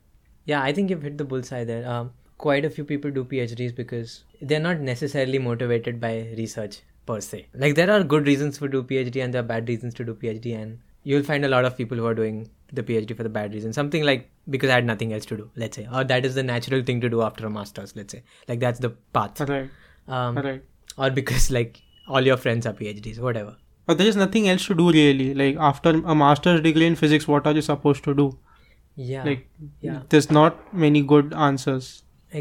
yeah. 0.45 0.63
I 0.63 0.73
think 0.79 0.91
you've 0.91 1.05
hit 1.09 1.17
the 1.21 1.25
bullseye 1.29 1.65
there. 1.69 1.85
Um, 1.93 2.09
quite 2.47 2.65
a 2.69 2.71
few 2.79 2.85
people 2.89 3.11
do 3.19 3.23
PhDs 3.31 3.75
because 3.75 4.17
they're 4.51 4.61
not 4.65 4.81
necessarily 4.89 5.39
motivated 5.39 6.01
by 6.03 6.11
research 6.41 6.81
per 7.07 7.17
se. 7.27 7.47
Like 7.63 7.75
there 7.79 7.91
are 7.95 8.03
good 8.15 8.27
reasons 8.27 8.59
to 8.59 8.69
do 8.75 8.83
PhD 8.91 9.23
and 9.25 9.33
there 9.37 9.41
are 9.45 9.49
bad 9.53 9.71
reasons 9.75 9.95
to 10.01 10.05
do 10.09 10.15
PhD, 10.25 10.53
and 10.63 10.77
you'll 11.05 11.23
find 11.31 11.47
a 11.49 11.49
lot 11.55 11.65
of 11.71 11.75
people 11.79 11.97
who 12.03 12.05
are 12.11 12.15
doing 12.19 12.37
the 12.81 12.83
PhD 12.91 13.17
for 13.17 13.23
the 13.29 13.33
bad 13.39 13.55
reason. 13.59 13.73
Something 13.79 14.05
like 14.11 14.29
because 14.57 14.69
I 14.69 14.75
had 14.75 14.85
nothing 14.91 15.15
else 15.15 15.25
to 15.33 15.39
do, 15.39 15.49
let's 15.65 15.77
say, 15.81 15.89
or 16.01 16.05
that 16.13 16.27
is 16.31 16.35
the 16.35 16.43
natural 16.43 16.83
thing 16.91 17.01
to 17.07 17.09
do 17.17 17.23
after 17.23 17.47
a 17.47 17.51
master's, 17.57 17.97
let's 18.03 18.13
say. 18.19 18.23
Like 18.53 18.61
that's 18.61 18.79
the 18.89 18.91
path. 19.21 19.41
right 19.55 19.71
Um, 20.19 20.37
right 20.37 20.63
or 20.99 21.11
because 21.23 21.51
like 21.51 21.81
all 22.09 22.21
your 22.33 22.37
friends 22.37 22.67
are 22.67 22.73
PhDs, 22.73 23.19
whatever. 23.19 23.57
but 23.91 23.99
there 23.99 24.07
is 24.11 24.17
nothing 24.19 24.45
else 24.51 24.65
to 24.67 24.75
do 24.79 24.85
really 24.97 25.25
like 25.39 25.57
after 25.69 25.91
a 26.13 26.15
master's 26.19 26.61
degree 26.67 26.87
in 26.91 26.97
physics 26.99 27.27
what 27.31 27.47
are 27.51 27.53
you 27.59 27.63
supposed 27.69 28.05
to 28.05 28.13
do 28.21 28.27
Yeah. 29.07 29.25
like 29.29 29.41
yeah. 29.87 29.97
there's 30.15 30.29
not 30.37 30.61
many 30.85 31.03
good 31.13 31.35
answers 31.49 31.91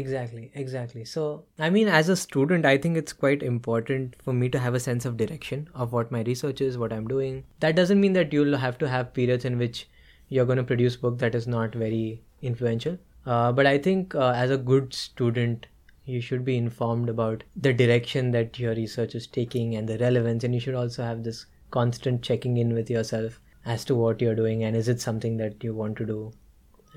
Exactly, 0.00 0.50
exactly. 0.54 1.04
So, 1.04 1.22
I 1.58 1.68
mean, 1.68 1.86
as 1.86 2.08
a 2.08 2.14
student, 2.16 2.64
I 2.64 2.78
think 2.78 2.96
it's 2.96 3.12
quite 3.12 3.42
important 3.42 4.14
for 4.24 4.32
me 4.32 4.48
to 4.54 4.58
have 4.58 4.74
a 4.78 4.80
sense 4.80 5.04
of 5.04 5.18
direction 5.18 5.68
of 5.74 5.92
what 5.92 6.10
my 6.10 6.22
research 6.28 6.62
is, 6.66 6.78
what 6.78 6.94
I'm 6.94 7.06
doing. 7.06 7.44
That 7.60 7.76
doesn't 7.76 8.00
mean 8.00 8.14
that 8.14 8.32
you'll 8.32 8.56
have 8.56 8.78
to 8.78 8.88
have 8.88 9.12
periods 9.18 9.44
in 9.44 9.58
which 9.58 9.82
you're 10.30 10.46
going 10.46 10.56
to 10.62 10.64
produce 10.64 10.96
work 11.02 11.18
that 11.18 11.34
is 11.34 11.46
not 11.46 11.74
very 11.74 12.22
influential. 12.40 12.96
Uh, 13.26 13.52
but 13.52 13.66
I 13.66 13.76
think 13.76 14.14
uh, 14.14 14.30
as 14.30 14.50
a 14.50 14.56
good 14.56 14.94
student, 14.94 15.66
you 16.04 16.20
should 16.20 16.44
be 16.44 16.56
informed 16.56 17.08
about 17.08 17.44
the 17.56 17.72
direction 17.72 18.30
that 18.32 18.58
your 18.58 18.74
research 18.74 19.14
is 19.14 19.26
taking 19.26 19.74
and 19.76 19.88
the 19.88 19.98
relevance, 19.98 20.44
and 20.44 20.54
you 20.54 20.60
should 20.60 20.74
also 20.74 21.02
have 21.02 21.22
this 21.22 21.46
constant 21.70 22.22
checking 22.22 22.56
in 22.56 22.74
with 22.74 22.90
yourself 22.90 23.40
as 23.64 23.84
to 23.84 23.94
what 23.94 24.20
you're 24.20 24.34
doing 24.34 24.64
and 24.64 24.76
is 24.76 24.88
it 24.88 25.00
something 25.00 25.36
that 25.36 25.62
you 25.62 25.74
want 25.74 25.96
to 25.96 26.04
do 26.04 26.32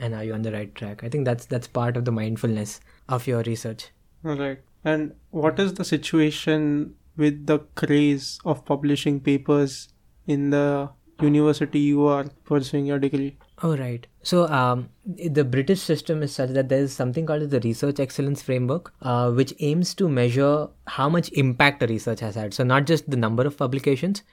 and 0.01 0.13
are 0.13 0.24
you 0.24 0.33
on 0.33 0.41
the 0.41 0.51
right 0.51 0.74
track? 0.75 1.03
I 1.03 1.09
think 1.09 1.25
that's 1.25 1.45
that's 1.45 1.67
part 1.67 1.95
of 1.95 2.05
the 2.05 2.12
mindfulness 2.12 2.81
of 3.07 3.27
your 3.27 3.43
research. 3.43 3.91
Right 4.24 4.59
and 4.83 5.13
what 5.31 5.59
is 5.59 5.74
the 5.74 5.83
situation 5.83 6.95
with 7.17 7.45
the 7.47 7.59
craze 7.75 8.39
of 8.45 8.63
publishing 8.65 9.19
papers 9.19 9.89
in 10.27 10.50
the 10.51 10.89
university 11.21 11.79
you 11.79 12.05
are 12.05 12.25
pursuing 12.43 12.85
your 12.85 13.00
degree 13.00 13.38
Oh, 13.63 13.77
right. 13.77 14.05
So, 14.21 14.47
um, 14.50 14.89
the 15.05 15.45
British 15.45 15.79
system 15.79 16.21
is 16.24 16.33
such 16.33 16.50
that 16.50 16.67
there 16.67 16.79
is 16.79 16.91
something 16.93 17.25
called 17.25 17.50
the 17.50 17.59
Research 17.62 18.00
Excellence 18.01 18.41
Framework, 18.41 18.93
uh, 19.01 19.31
which 19.31 19.53
aims 19.59 19.93
to 19.95 20.09
measure 20.09 20.67
how 20.88 21.07
much 21.07 21.29
impact 21.33 21.81
a 21.83 21.88
research 21.88 22.19
has 22.19 22.35
had. 22.35 22.53
So, 22.53 22.63
not 22.65 22.85
just 22.85 23.09
the 23.09 23.15
number 23.17 23.43
of 23.47 23.57
publications, 23.57 24.24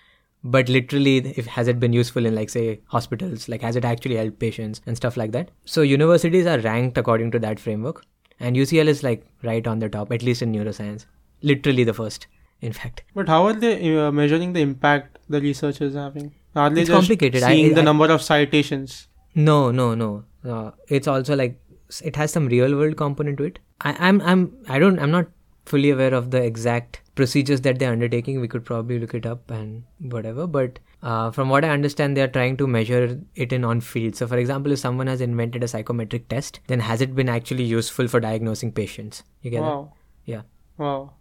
but 0.42 0.68
literally, 0.68 1.18
if 1.36 1.46
has 1.46 1.68
it 1.68 1.78
been 1.78 1.92
useful 1.92 2.26
in, 2.26 2.34
like, 2.34 2.50
say, 2.50 2.80
hospitals, 2.86 3.48
like, 3.48 3.62
has 3.62 3.76
it 3.76 3.84
actually 3.84 4.16
helped 4.16 4.40
patients 4.40 4.80
and 4.86 4.96
stuff 4.96 5.16
like 5.16 5.30
that. 5.32 5.52
So, 5.66 5.82
universities 5.82 6.46
are 6.46 6.58
ranked 6.58 6.98
according 6.98 7.30
to 7.32 7.38
that 7.38 7.60
framework, 7.60 8.04
and 8.40 8.56
UCL 8.56 8.88
is 8.88 9.04
like 9.04 9.24
right 9.44 9.64
on 9.68 9.78
the 9.78 9.88
top, 9.88 10.10
at 10.10 10.24
least 10.24 10.42
in 10.42 10.52
neuroscience, 10.52 11.06
literally 11.42 11.84
the 11.84 11.94
first, 11.94 12.26
in 12.60 12.72
fact. 12.72 13.04
But 13.14 13.28
how 13.28 13.46
are 13.46 13.52
they 13.52 13.96
uh, 13.96 14.10
measuring 14.10 14.52
the 14.52 14.62
impact 14.62 15.20
the 15.28 15.40
research 15.40 15.80
is 15.80 15.94
having? 15.94 16.34
Are 16.56 16.68
they 16.70 16.80
It's 16.80 16.88
just 16.90 16.98
complicated. 16.98 17.44
I- 17.44 17.54
seeing 17.54 17.74
the 17.74 17.82
number 17.84 18.10
of 18.10 18.20
citations? 18.20 19.06
No, 19.34 19.70
no, 19.70 19.94
no. 19.94 20.24
Uh, 20.44 20.72
it's 20.88 21.08
also 21.08 21.36
like 21.36 21.58
it 22.02 22.16
has 22.16 22.32
some 22.32 22.46
real 22.46 22.76
world 22.76 22.96
component 22.96 23.38
to 23.38 23.44
it. 23.44 23.58
I, 23.80 23.96
I'm, 23.98 24.20
I'm, 24.22 24.52
I 24.68 24.78
don't, 24.78 24.98
I'm 24.98 25.10
not 25.10 25.26
fully 25.64 25.90
aware 25.90 26.12
of 26.14 26.30
the 26.30 26.42
exact 26.42 27.00
procedures 27.14 27.60
that 27.62 27.78
they're 27.78 27.92
undertaking. 27.92 28.40
We 28.40 28.48
could 28.48 28.64
probably 28.64 28.98
look 28.98 29.14
it 29.14 29.26
up 29.26 29.50
and 29.50 29.84
whatever. 29.98 30.46
But 30.46 30.78
uh, 31.02 31.30
from 31.30 31.48
what 31.48 31.64
I 31.64 31.70
understand, 31.70 32.16
they 32.16 32.22
are 32.22 32.28
trying 32.28 32.56
to 32.58 32.66
measure 32.66 33.20
it 33.34 33.52
in 33.52 33.64
on 33.64 33.80
field. 33.80 34.16
So, 34.16 34.26
for 34.26 34.36
example, 34.38 34.72
if 34.72 34.78
someone 34.78 35.06
has 35.06 35.20
invented 35.20 35.62
a 35.62 35.68
psychometric 35.68 36.28
test, 36.28 36.60
then 36.66 36.80
has 36.80 37.00
it 37.00 37.14
been 37.14 37.28
actually 37.28 37.64
useful 37.64 38.08
for 38.08 38.20
diagnosing 38.20 38.72
patients? 38.72 39.22
You 39.42 39.50
get 39.50 39.60
that? 39.60 39.66
Wow. 39.66 39.92
Yeah. 40.24 40.42
Wow. 40.78 41.14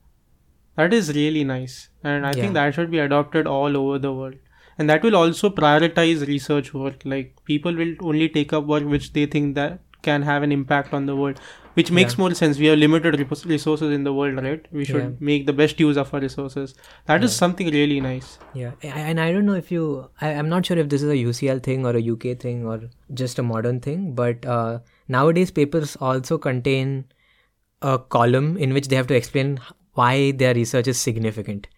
That 0.76 0.94
is 0.94 1.14
really 1.14 1.44
nice. 1.44 1.90
And 2.04 2.26
I 2.26 2.30
Yeah. 2.30 2.42
think 2.42 2.54
that 2.56 2.74
should 2.74 2.92
be 2.92 3.00
adopted 3.00 3.48
all 3.48 3.76
over 3.78 4.00
the 4.00 4.14
world. 4.14 4.36
And 4.82 4.90
that 4.94 5.04
will 5.08 5.16
also 5.22 5.50
prioritize 5.62 6.28
research 6.34 6.74
work. 6.82 7.02
Like 7.16 7.34
people 7.54 7.76
will 7.84 7.96
only 8.12 8.30
take 8.38 8.54
up 8.60 8.66
work 8.76 8.84
which 8.98 9.10
they 9.18 9.26
think 9.38 9.56
that 9.62 9.80
can 10.08 10.24
have 10.28 10.44
an 10.46 10.52
impact 10.60 10.94
on 11.00 11.06
the 11.10 11.16
world. 11.24 11.42
Which 11.80 11.90
makes 11.98 12.14
Yeah. 12.16 12.22
more 12.22 12.30
sense. 12.38 12.58
We 12.62 12.66
have 12.70 12.80
limited 12.84 13.18
resources 13.50 13.92
in 13.98 14.08
the 14.08 14.14
world, 14.16 14.40
right? 14.46 14.66
We 14.80 14.86
should 14.88 15.04
Yeah. 15.04 15.28
make 15.28 15.46
the 15.50 15.54
best 15.60 15.84
use 15.84 16.00
of 16.04 16.10
our 16.18 16.22
resources. 16.24 16.74
That 17.12 17.24
is 17.28 17.32
Yeah. 17.36 17.42
something 17.44 17.70
really 17.76 18.00
nice. 18.06 18.32
Yeah, 18.62 18.72
and 19.04 19.22
I 19.26 19.28
don't 19.36 19.46
know 19.52 19.60
if 19.60 19.70
you, 19.76 19.84
I, 20.20 20.32
I'm 20.40 20.50
not 20.56 20.66
sure 20.72 20.80
if 20.86 20.90
this 20.96 21.06
is 21.10 21.14
a 21.18 21.20
UCL 21.22 21.62
thing 21.70 21.86
or 21.92 21.94
a 22.02 22.04
UK 22.08 22.34
thing 22.46 22.66
or 22.74 22.78
just 23.22 23.40
a 23.44 23.46
modern 23.52 23.80
thing, 23.88 24.04
but 24.22 24.50
uh, 24.58 24.80
nowadays 25.18 25.54
papers 25.62 25.96
also 26.10 26.40
contain 26.50 26.98
a 27.94 27.98
column 28.18 28.52
in 28.68 28.74
which 28.80 28.90
they 28.90 29.00
have 29.04 29.08
to 29.14 29.20
explain 29.22 29.54
why 30.02 30.12
their 30.44 30.54
research 30.64 30.88
is 30.96 30.98
significant. 31.10 31.72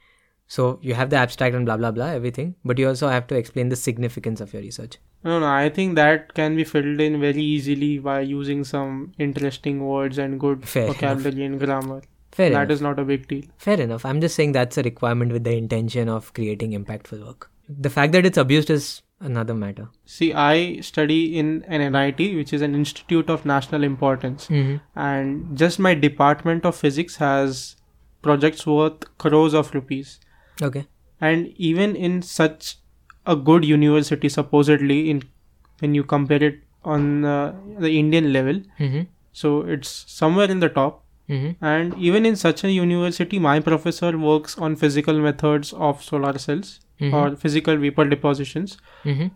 So 0.48 0.80
you 0.82 0.94
have 0.94 1.10
the 1.10 1.16
abstract 1.16 1.56
and 1.56 1.66
blah 1.66 1.78
blah 1.78 1.92
blah 1.92 2.08
everything, 2.08 2.56
but 2.64 2.78
you 2.78 2.88
also 2.88 3.08
have 3.08 3.28
to 3.28 3.36
explain 3.36 3.70
the 3.70 3.76
significance 3.76 4.42
of 4.42 4.54
your 4.54 4.62
research. 4.62 4.98
No, 5.24 5.40
no, 5.40 5.48
I 5.48 5.70
think 5.70 5.96
that 5.96 6.34
can 6.34 6.56
be 6.56 6.64
filled 6.64 7.00
in 7.00 7.20
very 7.22 7.42
easily 7.42 7.98
by 8.00 8.20
using 8.22 8.64
some 8.64 9.14
interesting 9.18 9.86
words 9.88 10.18
and 10.18 10.40
good 10.40 10.68
Fair 10.68 10.84
enough. 10.86 10.96
vocabulary 10.98 11.46
and 11.46 11.60
grammar. 11.60 12.02
Fair 12.34 12.50
That 12.50 12.64
enough. 12.64 12.72
is 12.72 12.82
not 12.82 13.00
a 13.00 13.04
big 13.06 13.28
deal. 13.28 13.44
Fair 13.58 13.80
enough. 13.80 14.06
I'm 14.06 14.20
just 14.20 14.36
saying 14.36 14.52
that's 14.52 14.78
a 14.78 14.84
requirement 14.84 15.32
with 15.32 15.44
the 15.44 15.56
intention 15.56 16.10
of 16.10 16.34
creating 16.34 16.72
impactful 16.72 17.26
work. 17.26 17.50
The 17.70 17.90
fact 17.90 18.12
that 18.14 18.26
it's 18.26 18.38
abused 18.38 18.70
is 18.70 19.02
another 19.22 19.54
matter. 19.54 19.88
See, 20.06 20.34
I 20.34 20.82
study 20.82 21.38
in 21.38 21.64
an 21.68 21.80
NIT, 21.94 22.36
which 22.36 22.52
is 22.52 22.62
an 22.62 22.76
institute 22.76 23.30
of 23.30 23.46
national 23.46 23.84
importance. 23.84 24.48
Mm-hmm. 24.48 24.78
and 25.00 25.58
just 25.58 25.80
my 25.80 25.94
department 25.94 26.66
of 26.66 26.76
physics 26.76 27.16
has 27.18 27.78
projects 28.22 28.66
worth 28.68 29.06
crores 29.18 29.54
of 29.54 29.74
rupees 29.74 30.20
Okay. 30.62 30.86
and 31.22 31.48
even 31.58 31.96
in 31.96 32.22
such 32.22 32.78
a 33.26 33.36
good 33.36 33.64
university 33.66 34.30
supposedly 34.30 35.10
in 35.10 35.22
when 35.80 35.94
you 35.96 36.04
compare 36.04 36.44
it 36.44 36.60
on 36.84 37.26
uh, 37.26 37.54
the 37.80 37.92
indian 38.00 38.32
level 38.34 38.60
Mm-hmm. 38.80 39.02
so 39.32 39.62
it's 39.76 39.94
somewhere 40.20 40.50
in 40.52 40.60
the 40.60 40.70
top 40.70 41.00
Mm-hmm. 41.30 41.66
and 41.66 41.94
even 41.98 42.26
in 42.26 42.36
such 42.36 42.64
a 42.66 42.70
university 42.72 43.40
my 43.40 43.60
professor 43.68 44.10
works 44.18 44.58
on 44.58 44.76
physical 44.76 45.20
methods 45.28 45.72
of 45.90 46.04
solar 46.04 46.38
cells 46.46 46.74
Mhm. 47.00 47.14
or 47.20 47.36
physical 47.44 47.78
vapor 47.86 48.06
depositions 48.16 48.78
Mm-hmm. 49.06 49.30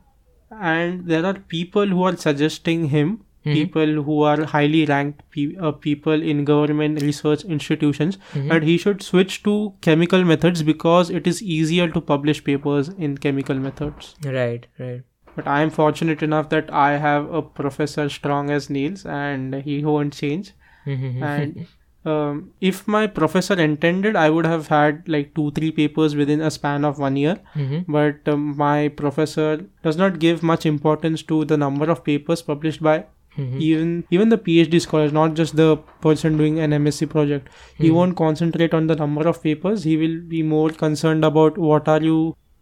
and 0.62 1.06
there 1.14 1.26
are 1.26 1.34
people 1.56 1.88
who 1.88 2.04
are 2.04 2.16
suggesting 2.26 2.86
him 2.90 3.22
Mhm. 3.48 3.54
people 3.58 3.94
who 4.08 4.18
are 4.32 4.46
highly 4.54 4.84
ranked 4.92 5.24
pe- 5.36 5.56
uh, 5.70 5.72
people 5.88 6.26
in 6.34 6.44
government 6.52 7.02
research 7.08 7.44
institutions 7.58 8.18
Mhm. 8.34 8.50
that 8.54 8.68
he 8.72 8.78
should 8.86 9.04
switch 9.10 9.38
to 9.50 9.56
chemical 9.90 10.26
methods 10.34 10.64
because 10.72 11.12
it 11.22 11.28
is 11.34 11.42
easier 11.58 11.88
to 11.98 12.02
publish 12.14 12.44
papers 12.52 12.92
in 13.08 13.18
chemical 13.28 13.64
methods 13.70 14.12
Right. 14.40 14.68
Right. 14.86 15.02
but 15.40 15.48
i 15.56 15.58
am 15.64 15.72
fortunate 15.74 16.22
enough 16.26 16.46
that 16.52 16.70
i 16.84 16.92
have 17.02 17.26
a 17.40 17.42
professor 17.58 18.06
strong 18.14 18.48
as 18.60 18.70
nails 18.78 19.04
and 19.24 19.58
he 19.72 19.76
won't 19.90 20.16
change 20.22 20.54
Mm-hmm. 20.94 21.24
and 21.32 21.66
um, 22.12 22.38
if 22.70 22.78
my 22.96 23.02
professor 23.20 23.56
intended 23.66 24.16
i 24.24 24.30
would 24.36 24.46
have 24.52 24.68
had 24.74 25.02
like 25.16 25.34
two 25.40 25.46
three 25.58 25.72
papers 25.80 26.16
within 26.22 26.42
a 26.50 26.52
span 26.58 26.86
of 26.90 27.00
one 27.06 27.18
year 27.24 27.36
mm-hmm. 27.56 27.92
but 27.98 28.32
um, 28.34 28.46
my 28.64 28.88
professor 29.02 29.50
does 29.88 29.98
not 30.04 30.18
give 30.26 30.42
much 30.54 30.66
importance 30.72 31.24
to 31.34 31.44
the 31.54 31.58
number 31.66 31.90
of 31.96 32.04
papers 32.10 32.42
published 32.52 32.82
by 32.90 32.96
Mm-hmm. 33.38 33.60
even 33.62 33.90
even 34.18 34.30
the 34.34 34.38
phd 34.46 34.80
scholars 34.84 35.12
not 35.18 35.34
just 35.40 35.56
the 35.62 35.68
person 36.06 36.38
doing 36.38 36.60
an 36.66 36.72
msc 36.78 37.08
project 37.10 37.50
he 37.78 37.90
Mhm. 37.90 37.94
won't 37.98 38.16
concentrate 38.22 38.74
on 38.74 38.88
the 38.92 38.96
number 39.02 39.28
of 39.32 39.42
papers 39.44 39.84
he 39.90 39.96
will 40.04 40.16
be 40.36 40.42
more 40.54 40.70
concerned 40.82 41.24
about 41.30 41.58
what 41.70 41.88
are 41.96 42.02
you 42.08 42.18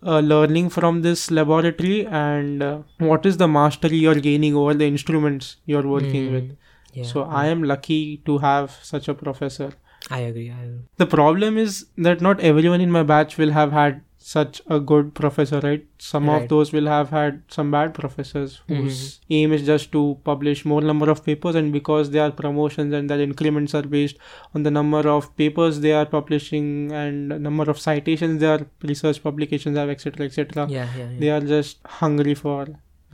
uh, 0.05 0.19
learning 0.31 0.67
from 0.77 1.01
this 1.07 1.23
laboratory 1.39 2.05
and 2.23 2.61
uh, 2.61 2.73
what 3.11 3.25
is 3.31 3.37
the 3.43 3.47
mastery 3.53 3.97
you're 4.05 4.21
gaining 4.27 4.55
over 4.63 4.73
the 4.83 4.89
instruments 4.95 5.55
you're 5.73 5.87
working 5.95 6.31
with 6.37 6.43
Mm, 6.49 6.57
Yeah, 6.97 7.07
so 7.13 7.21
i 7.37 7.47
am 7.53 7.63
lucky 7.69 8.01
to 8.27 8.33
have 8.43 8.75
such 8.93 9.07
a 9.13 9.15
professor 9.25 9.71
I 10.15 10.19
agree. 10.25 10.49
I 10.55 10.59
agree. 10.65 10.81
the 11.01 11.05
problem 11.13 11.57
is 11.61 11.77
that 12.07 12.19
not 12.25 12.43
everyone 12.49 12.81
in 12.85 12.91
my 12.95 13.01
batch 13.11 13.37
will 13.43 13.53
have 13.55 13.71
had 13.77 14.01
such 14.27 14.59
a 14.75 14.77
good 14.91 15.09
professor 15.17 15.57
right 15.63 15.83
some 16.03 16.29
of 16.35 16.47
those 16.51 16.71
will 16.75 16.87
have 16.91 17.09
had 17.15 17.35
some 17.55 17.69
bad 17.75 17.91
professors 17.97 18.53
whose 18.67 19.01
aim 19.39 19.51
is 19.57 19.65
just 19.67 19.91
to 19.95 20.01
publish 20.29 20.63
more 20.71 20.79
number 20.91 21.09
of 21.13 21.21
papers 21.27 21.59
and 21.59 21.71
because 21.75 22.09
they 22.15 22.21
are 22.23 22.31
promotions 22.39 22.95
and 22.99 23.07
their 23.13 23.21
increments 23.25 23.75
are 23.79 23.83
based 23.83 24.17
on 24.55 24.63
the 24.63 24.71
number 24.79 25.03
of 25.13 25.29
papers 25.43 25.79
they 25.85 25.93
are 25.99 26.07
publishing 26.15 26.91
and 27.03 27.29
number 27.49 27.69
of 27.75 27.79
citations 27.85 28.39
their 28.45 28.65
research 28.93 29.21
publications 29.27 29.77
have 29.77 29.89
etc 29.97 30.25
etc 30.25 30.65
Yeah, 30.69 30.89
yeah, 30.97 31.09
yeah. 31.11 31.19
they 31.19 31.29
are 31.37 31.41
just 31.53 31.77
hungry 32.01 32.35
for 32.43 32.59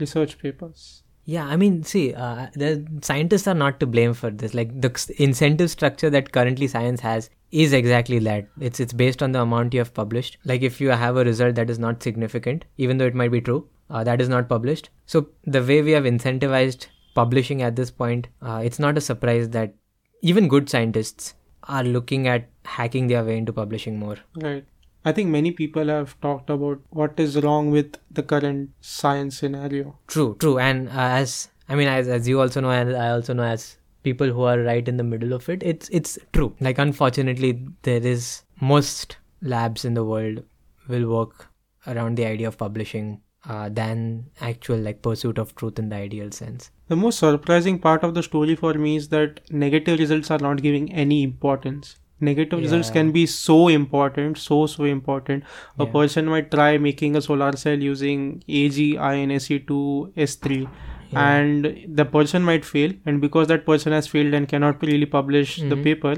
research 0.06 0.38
papers 0.48 0.90
Yeah, 1.32 1.46
I 1.54 1.56
mean, 1.62 1.74
see, 1.88 2.00
uh, 2.26 2.46
the 2.60 2.68
scientists 3.08 3.46
are 3.50 3.54
not 3.58 3.76
to 3.82 3.86
blame 3.90 4.14
for 4.20 4.30
this. 4.38 4.54
Like 4.60 4.70
the 4.86 4.90
incentive 5.26 5.68
structure 5.74 6.10
that 6.14 6.30
currently 6.36 6.68
science 6.72 7.04
has 7.08 7.28
is 7.52 7.72
exactly 7.72 8.18
that. 8.20 8.48
It's 8.60 8.80
it's 8.80 8.92
based 8.92 9.22
on 9.22 9.32
the 9.32 9.42
amount 9.42 9.74
you 9.74 9.80
have 9.80 9.92
published. 9.94 10.38
Like 10.44 10.62
if 10.62 10.80
you 10.80 10.88
have 10.90 11.16
a 11.16 11.24
result 11.24 11.54
that 11.56 11.70
is 11.70 11.78
not 11.78 12.02
significant, 12.02 12.64
even 12.78 12.98
though 12.98 13.06
it 13.06 13.14
might 13.14 13.30
be 13.30 13.40
true, 13.40 13.68
uh, 13.90 14.02
that 14.04 14.20
is 14.20 14.28
not 14.28 14.48
published. 14.48 14.90
So 15.06 15.28
the 15.44 15.62
way 15.62 15.82
we 15.82 15.92
have 15.92 16.04
incentivized 16.04 16.86
publishing 17.14 17.62
at 17.62 17.76
this 17.76 17.90
point, 17.90 18.28
uh, 18.40 18.60
it's 18.64 18.78
not 18.78 18.96
a 18.96 19.00
surprise 19.00 19.50
that 19.50 19.74
even 20.22 20.48
good 20.48 20.68
scientists 20.68 21.34
are 21.64 21.84
looking 21.84 22.26
at 22.26 22.48
hacking 22.64 23.06
their 23.08 23.24
way 23.24 23.36
into 23.36 23.52
publishing 23.52 23.98
more. 23.98 24.16
right 24.44 24.64
i 25.10 25.12
think 25.16 25.28
many 25.34 25.50
people 25.58 25.88
have 25.92 26.10
talked 26.24 26.50
about 26.54 26.80
what 26.90 27.20
is 27.22 27.36
wrong 27.44 27.70
with 27.76 27.96
the 28.18 28.22
current 28.32 28.70
science 28.80 29.38
scenario 29.42 29.96
True, 30.06 30.36
true. 30.38 30.58
And 30.58 30.88
uh, 30.88 30.92
as 31.22 31.48
I 31.68 31.74
mean, 31.74 31.88
as 31.88 32.08
as 32.08 32.28
you 32.28 32.40
also 32.40 32.60
know, 32.60 32.70
and 32.70 32.96
I 32.96 33.08
also 33.10 33.32
know, 33.32 33.42
as 33.42 33.64
people 34.02 34.28
who 34.28 34.42
are 34.42 34.60
right 34.60 34.86
in 34.88 34.96
the 34.96 35.04
middle 35.04 35.32
of 35.32 35.48
it, 35.48 35.62
it's 35.62 35.88
it's 35.90 36.18
true. 36.32 36.54
Like 36.60 36.78
unfortunately, 36.78 37.66
there 37.82 38.04
is 38.14 38.42
most 38.60 39.16
labs 39.40 39.84
in 39.84 39.94
the 39.94 40.04
world 40.04 40.42
will 40.88 41.08
work 41.08 41.48
around 41.86 42.16
the 42.16 42.24
idea 42.26 42.48
of 42.48 42.58
publishing 42.58 43.20
uh, 43.48 43.68
than 43.68 44.26
actual 44.40 44.78
like 44.78 45.02
pursuit 45.02 45.38
of 45.38 45.54
truth 45.56 45.78
in 45.78 45.88
the 45.88 45.96
ideal 45.96 46.30
sense. 46.30 46.70
The 46.88 46.96
most 46.96 47.18
surprising 47.18 47.78
part 47.78 48.04
of 48.04 48.14
the 48.14 48.22
story 48.22 48.54
for 48.54 48.74
me 48.74 48.96
is 48.96 49.08
that 49.08 49.40
negative 49.50 49.98
results 49.98 50.30
are 50.30 50.38
not 50.38 50.62
giving 50.62 50.92
any 50.92 51.22
importance. 51.22 51.96
Negative 52.20 52.60
results 52.60 52.88
can 52.90 53.10
be 53.10 53.26
so 53.26 53.66
important, 53.66 54.38
so 54.38 54.66
so 54.66 54.84
important. 54.84 55.42
A 55.78 55.84
Yeah. 55.84 55.90
person 55.94 56.26
might 56.26 56.52
try 56.52 56.78
making 56.78 57.16
a 57.16 57.22
solar 57.22 57.50
cell 57.62 57.82
using 57.86 58.20
Ag, 58.48 58.76
INSE2, 58.96 60.12
S3, 60.16 60.68
Yeah. 61.12 61.30
and 61.36 61.68
the 62.00 62.04
person 62.04 62.42
might 62.42 62.64
fail. 62.64 62.92
And 63.06 63.20
because 63.20 63.48
that 63.48 63.66
person 63.66 63.92
has 63.92 64.06
failed 64.06 64.34
and 64.34 64.48
cannot 64.48 64.82
really 64.82 65.06
publish 65.06 65.56
the 65.60 65.76
Mhm. 65.76 65.84
paper, 65.84 66.14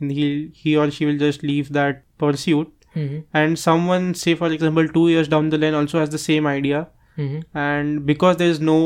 he 0.00 0.28
he 0.64 0.76
or 0.76 0.90
she 0.90 1.06
will 1.10 1.18
just 1.24 1.42
leave 1.42 1.72
that 1.78 2.02
pursuit. 2.24 2.72
Mm-hmm. 2.94 3.18
And 3.42 3.58
someone, 3.58 4.14
say 4.14 4.34
for 4.34 4.50
example, 4.52 4.88
two 4.88 5.08
years 5.08 5.28
down 5.28 5.50
the 5.50 5.58
line, 5.58 5.74
also 5.82 5.98
has 6.04 6.10
the 6.16 6.22
same 6.26 6.46
idea, 6.52 6.86
Mm-hmm. 7.18 7.40
and 7.66 8.06
because 8.06 8.36
there 8.42 8.48
is 8.56 8.60
no 8.60 8.78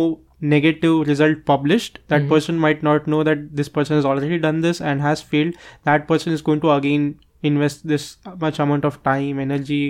negative 0.52 1.06
result 1.08 1.40
published 1.48 1.98
that 2.12 2.22
Mhm. 2.22 2.28
person 2.34 2.58
might 2.66 2.82
not 2.88 3.06
know 3.14 3.22
that 3.28 3.40
this 3.60 3.68
person 3.78 3.96
has 4.00 4.06
already 4.12 4.38
done 4.44 4.60
this 4.66 4.80
and 4.92 5.02
has 5.06 5.22
failed 5.32 5.58
that 5.88 6.06
person 6.12 6.32
is 6.38 6.42
going 6.46 6.60
to 6.62 6.70
again 6.76 7.04
invest 7.50 7.86
this 7.92 8.06
much 8.44 8.58
amount 8.64 8.86
of 8.90 8.96
time 9.08 9.38
energy 9.44 9.82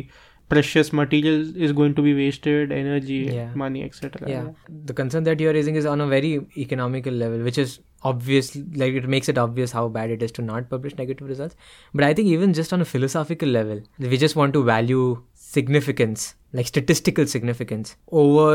precious 0.54 0.92
material 0.99 1.42
is 1.66 1.73
going 1.80 1.95
to 1.99 2.02
be 2.07 2.12
wasted, 2.21 2.73
energy, 2.78 3.19
Yeah. 3.35 3.52
money, 3.62 3.83
etc. 3.85 4.28
yeah 4.30 4.49
the 4.88 4.95
concern 5.00 5.25
that 5.28 5.40
you're 5.45 5.52
raising 5.59 5.76
is 5.83 5.87
on 5.92 6.00
a 6.07 6.07
very 6.12 6.33
economical 6.64 7.12
level 7.23 7.42
which 7.49 7.59
is 7.64 7.78
obvious 8.11 8.50
like 8.83 8.95
it 9.00 9.07
makes 9.14 9.28
it 9.33 9.38
obvious 9.45 9.73
how 9.78 9.83
bad 9.97 10.11
it 10.16 10.23
is 10.26 10.33
to 10.38 10.42
not 10.50 10.69
publish 10.75 10.95
negative 11.00 11.28
results 11.33 11.57
but 12.00 12.04
i 12.07 12.12
think 12.21 12.28
even 12.35 12.54
just 12.59 12.73
on 12.76 12.85
a 12.85 12.88
philosophical 12.92 13.49
level 13.57 13.83
we 14.14 14.21
just 14.23 14.37
want 14.42 14.54
to 14.59 14.62
value 14.71 15.02
significance 15.54 16.25
like 16.61 16.71
statistical 16.73 17.26
significance 17.35 17.97
over 18.23 18.54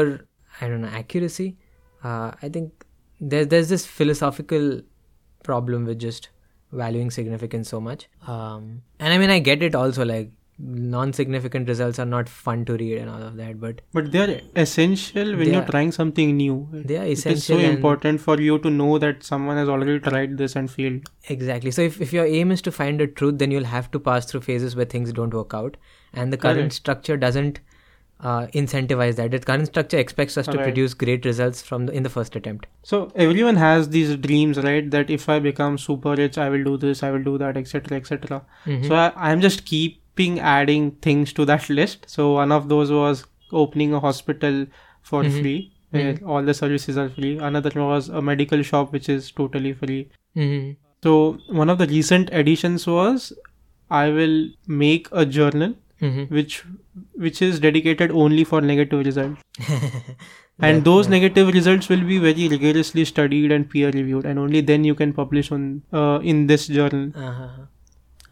i 0.62 0.68
don't 0.72 0.82
know 0.86 0.94
accuracy 1.02 1.50
uh, 2.04 2.32
i 2.42 2.50
think 2.50 2.86
there, 3.22 3.46
there's 3.46 3.70
this 3.75 3.86
philosophical 3.86 4.82
problem 5.44 5.86
with 5.92 6.00
just 6.00 6.30
valuing 6.72 7.12
significance 7.12 7.70
so 7.70 7.80
much 7.90 8.08
um, 8.28 8.82
and 9.00 9.14
i 9.14 9.18
mean 9.24 9.30
i 9.30 9.40
get 9.52 9.62
it 9.70 9.75
also 9.84 10.04
like 10.14 10.32
non-significant 10.57 11.67
results 11.67 12.00
are 12.00 12.05
not 12.05 12.29
fun 12.29 12.63
to 12.65 12.74
read 12.77 12.97
and 12.97 13.09
all 13.09 13.21
of 13.21 13.35
that 13.38 13.59
but 13.59 13.81
But 13.93 14.12
they're 14.12 14.41
essential 14.55 15.35
when 15.35 15.51
you're 15.53 15.62
are- 15.63 15.67
trying 15.67 15.91
something 15.91 16.35
new. 16.38 16.67
they 16.71 16.97
are 16.97 17.05
essential 17.05 17.31
It 17.31 17.38
is 17.38 17.45
so 17.45 17.57
important 17.75 18.21
for 18.21 18.39
you 18.39 18.57
to 18.59 18.69
know 18.69 18.97
that 19.00 19.24
someone 19.24 19.57
has 19.57 19.67
already 19.69 20.00
tried 20.00 20.38
this 20.38 20.55
and 20.55 20.71
failed. 20.71 21.01
Exactly. 21.29 21.71
So 21.71 21.81
if, 21.81 22.00
if 22.01 22.13
your 22.13 22.25
aim 22.25 22.51
is 22.51 22.62
to 22.63 22.71
find 22.71 23.00
the 23.00 23.07
truth, 23.07 23.38
then 23.39 23.51
you'll 23.51 23.65
have 23.65 23.91
to 23.91 24.00
pass 24.00 24.25
through 24.25 24.41
phases 24.41 24.75
where 24.75 24.85
things 24.85 25.12
don't 25.12 25.33
work 25.33 25.53
out. 25.53 25.75
And 26.13 26.31
the 26.31 26.38
current 26.38 26.57
Correct. 26.59 26.74
structure 26.74 27.17
doesn't 27.17 27.59
uh, 28.21 28.47
incentivize 28.53 29.15
that. 29.17 29.31
The 29.31 29.39
current 29.39 29.67
structure 29.67 29.97
expects 29.97 30.38
us 30.38 30.45
to 30.45 30.53
Right. 30.57 30.63
produce 30.63 30.93
great 30.93 31.25
results 31.25 31.62
from 31.62 31.88
the, 31.88 31.91
in 31.93 32.03
the 32.03 32.09
first 32.09 32.35
attempt. 32.38 32.65
So 32.83 33.12
everyone 33.15 33.57
has 33.57 33.89
these 33.89 34.15
dreams, 34.15 34.57
right? 34.57 34.89
That 34.89 35.09
if 35.09 35.27
I 35.27 35.39
become 35.39 35.77
super 35.77 36.15
rich, 36.15 36.38
I 36.38 36.50
will 36.50 36.63
do 36.63 36.77
this, 36.77 37.03
I 37.03 37.12
will 37.12 37.24
do 37.24 37.38
that, 37.39 37.57
etc., 37.57 37.97
etc. 37.97 38.43
Mhm. 38.65 38.88
So 38.88 38.95
I, 38.95 39.12
I'm 39.15 39.41
just 39.41 39.65
keeping 40.15 40.39
adding 40.39 40.91
things 41.01 41.34
to 41.34 41.45
that 41.45 41.69
list. 41.69 42.05
So 42.10 42.34
one 42.34 42.51
of 42.51 42.69
those 42.69 42.91
was 42.91 43.25
opening 43.51 43.93
a 43.93 44.00
hospital 44.00 44.65
for 45.01 45.24
Mhm. 45.24 45.39
free, 45.41 45.72
where 45.91 46.17
all 46.25 46.43
the 46.43 46.53
services 46.53 46.98
are 46.98 47.10
free. 47.10 47.38
Another 47.38 47.72
was 47.81 48.10
a 48.10 48.22
medical 48.22 48.62
shop, 48.62 48.93
which 48.93 49.10
is 49.10 49.31
totally 49.31 49.74
free. 49.74 50.07
Mhm. 50.36 50.75
So 51.03 51.38
one 51.50 51.69
of 51.69 51.77
the 51.77 51.88
recent 51.88 52.29
additions 52.31 52.88
was 52.88 53.34
I 53.89 54.10
will 54.10 54.38
make 54.67 55.07
a 55.12 55.25
journal 55.25 55.75
Mhm. 56.01 56.29
which 56.31 56.63
which 57.25 57.41
is 57.41 57.60
dedicated 57.60 58.12
only 58.12 58.43
for 58.43 58.62
negative 58.62 59.05
results. 59.05 59.41
Yeah, 60.63 60.67
and 60.67 60.86
those 60.86 61.07
yeah. 61.07 61.12
negative 61.12 61.50
results 61.53 61.89
will 61.89 62.03
be 62.10 62.17
very 62.17 62.48
rigorously 62.48 63.03
studied 63.05 63.51
and 63.51 63.69
peer 63.69 63.89
reviewed 63.91 64.25
and 64.25 64.39
only 64.39 64.62
then 64.62 64.86
you 64.89 64.95
can 64.95 65.12
publish 65.17 65.51
on 65.51 65.81
uh, 66.01 66.19
in 66.34 66.48
this 66.51 66.67
journal 66.67 67.12
Uh-huh. 67.29 67.65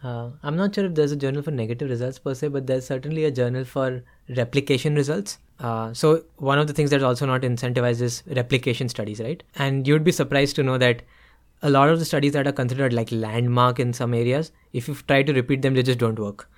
Uh, 0.04 0.30
I'm 0.42 0.56
not 0.56 0.74
sure 0.74 0.84
if 0.84 0.94
there's 0.94 1.12
a 1.12 1.16
journal 1.16 1.42
for 1.42 1.50
negative 1.50 1.88
results 1.88 2.18
per 2.18 2.34
se, 2.34 2.48
but 2.48 2.66
there's 2.66 2.86
certainly 2.86 3.24
a 3.24 3.30
journal 3.30 3.64
for 3.64 4.02
replication 4.36 4.94
results. 4.94 5.38
Uh, 5.58 5.94
so 5.94 6.24
one 6.36 6.58
of 6.58 6.66
the 6.66 6.74
things 6.74 6.90
that's 6.90 7.02
also 7.02 7.26
not 7.26 7.40
incentivized 7.42 8.02
is 8.02 8.22
replication 8.26 8.88
studies, 8.88 9.20
right? 9.20 9.42
And 9.56 9.88
you'd 9.88 10.04
be 10.04 10.12
surprised 10.12 10.56
to 10.56 10.62
know 10.62 10.76
that 10.78 11.02
a 11.62 11.70
lot 11.70 11.88
of 11.88 11.98
the 11.98 12.04
studies 12.04 12.32
that 12.34 12.46
are 12.46 12.52
considered 12.52 12.92
like 12.92 13.10
landmark 13.10 13.80
in 13.80 13.92
some 13.94 14.12
areas, 14.12 14.52
if 14.74 14.88
you 14.88 14.94
try 14.94 15.22
to 15.22 15.32
repeat 15.32 15.62
them, 15.62 15.74
they 15.74 15.82
just 15.82 15.98
don't 15.98 16.18
work. 16.18 16.48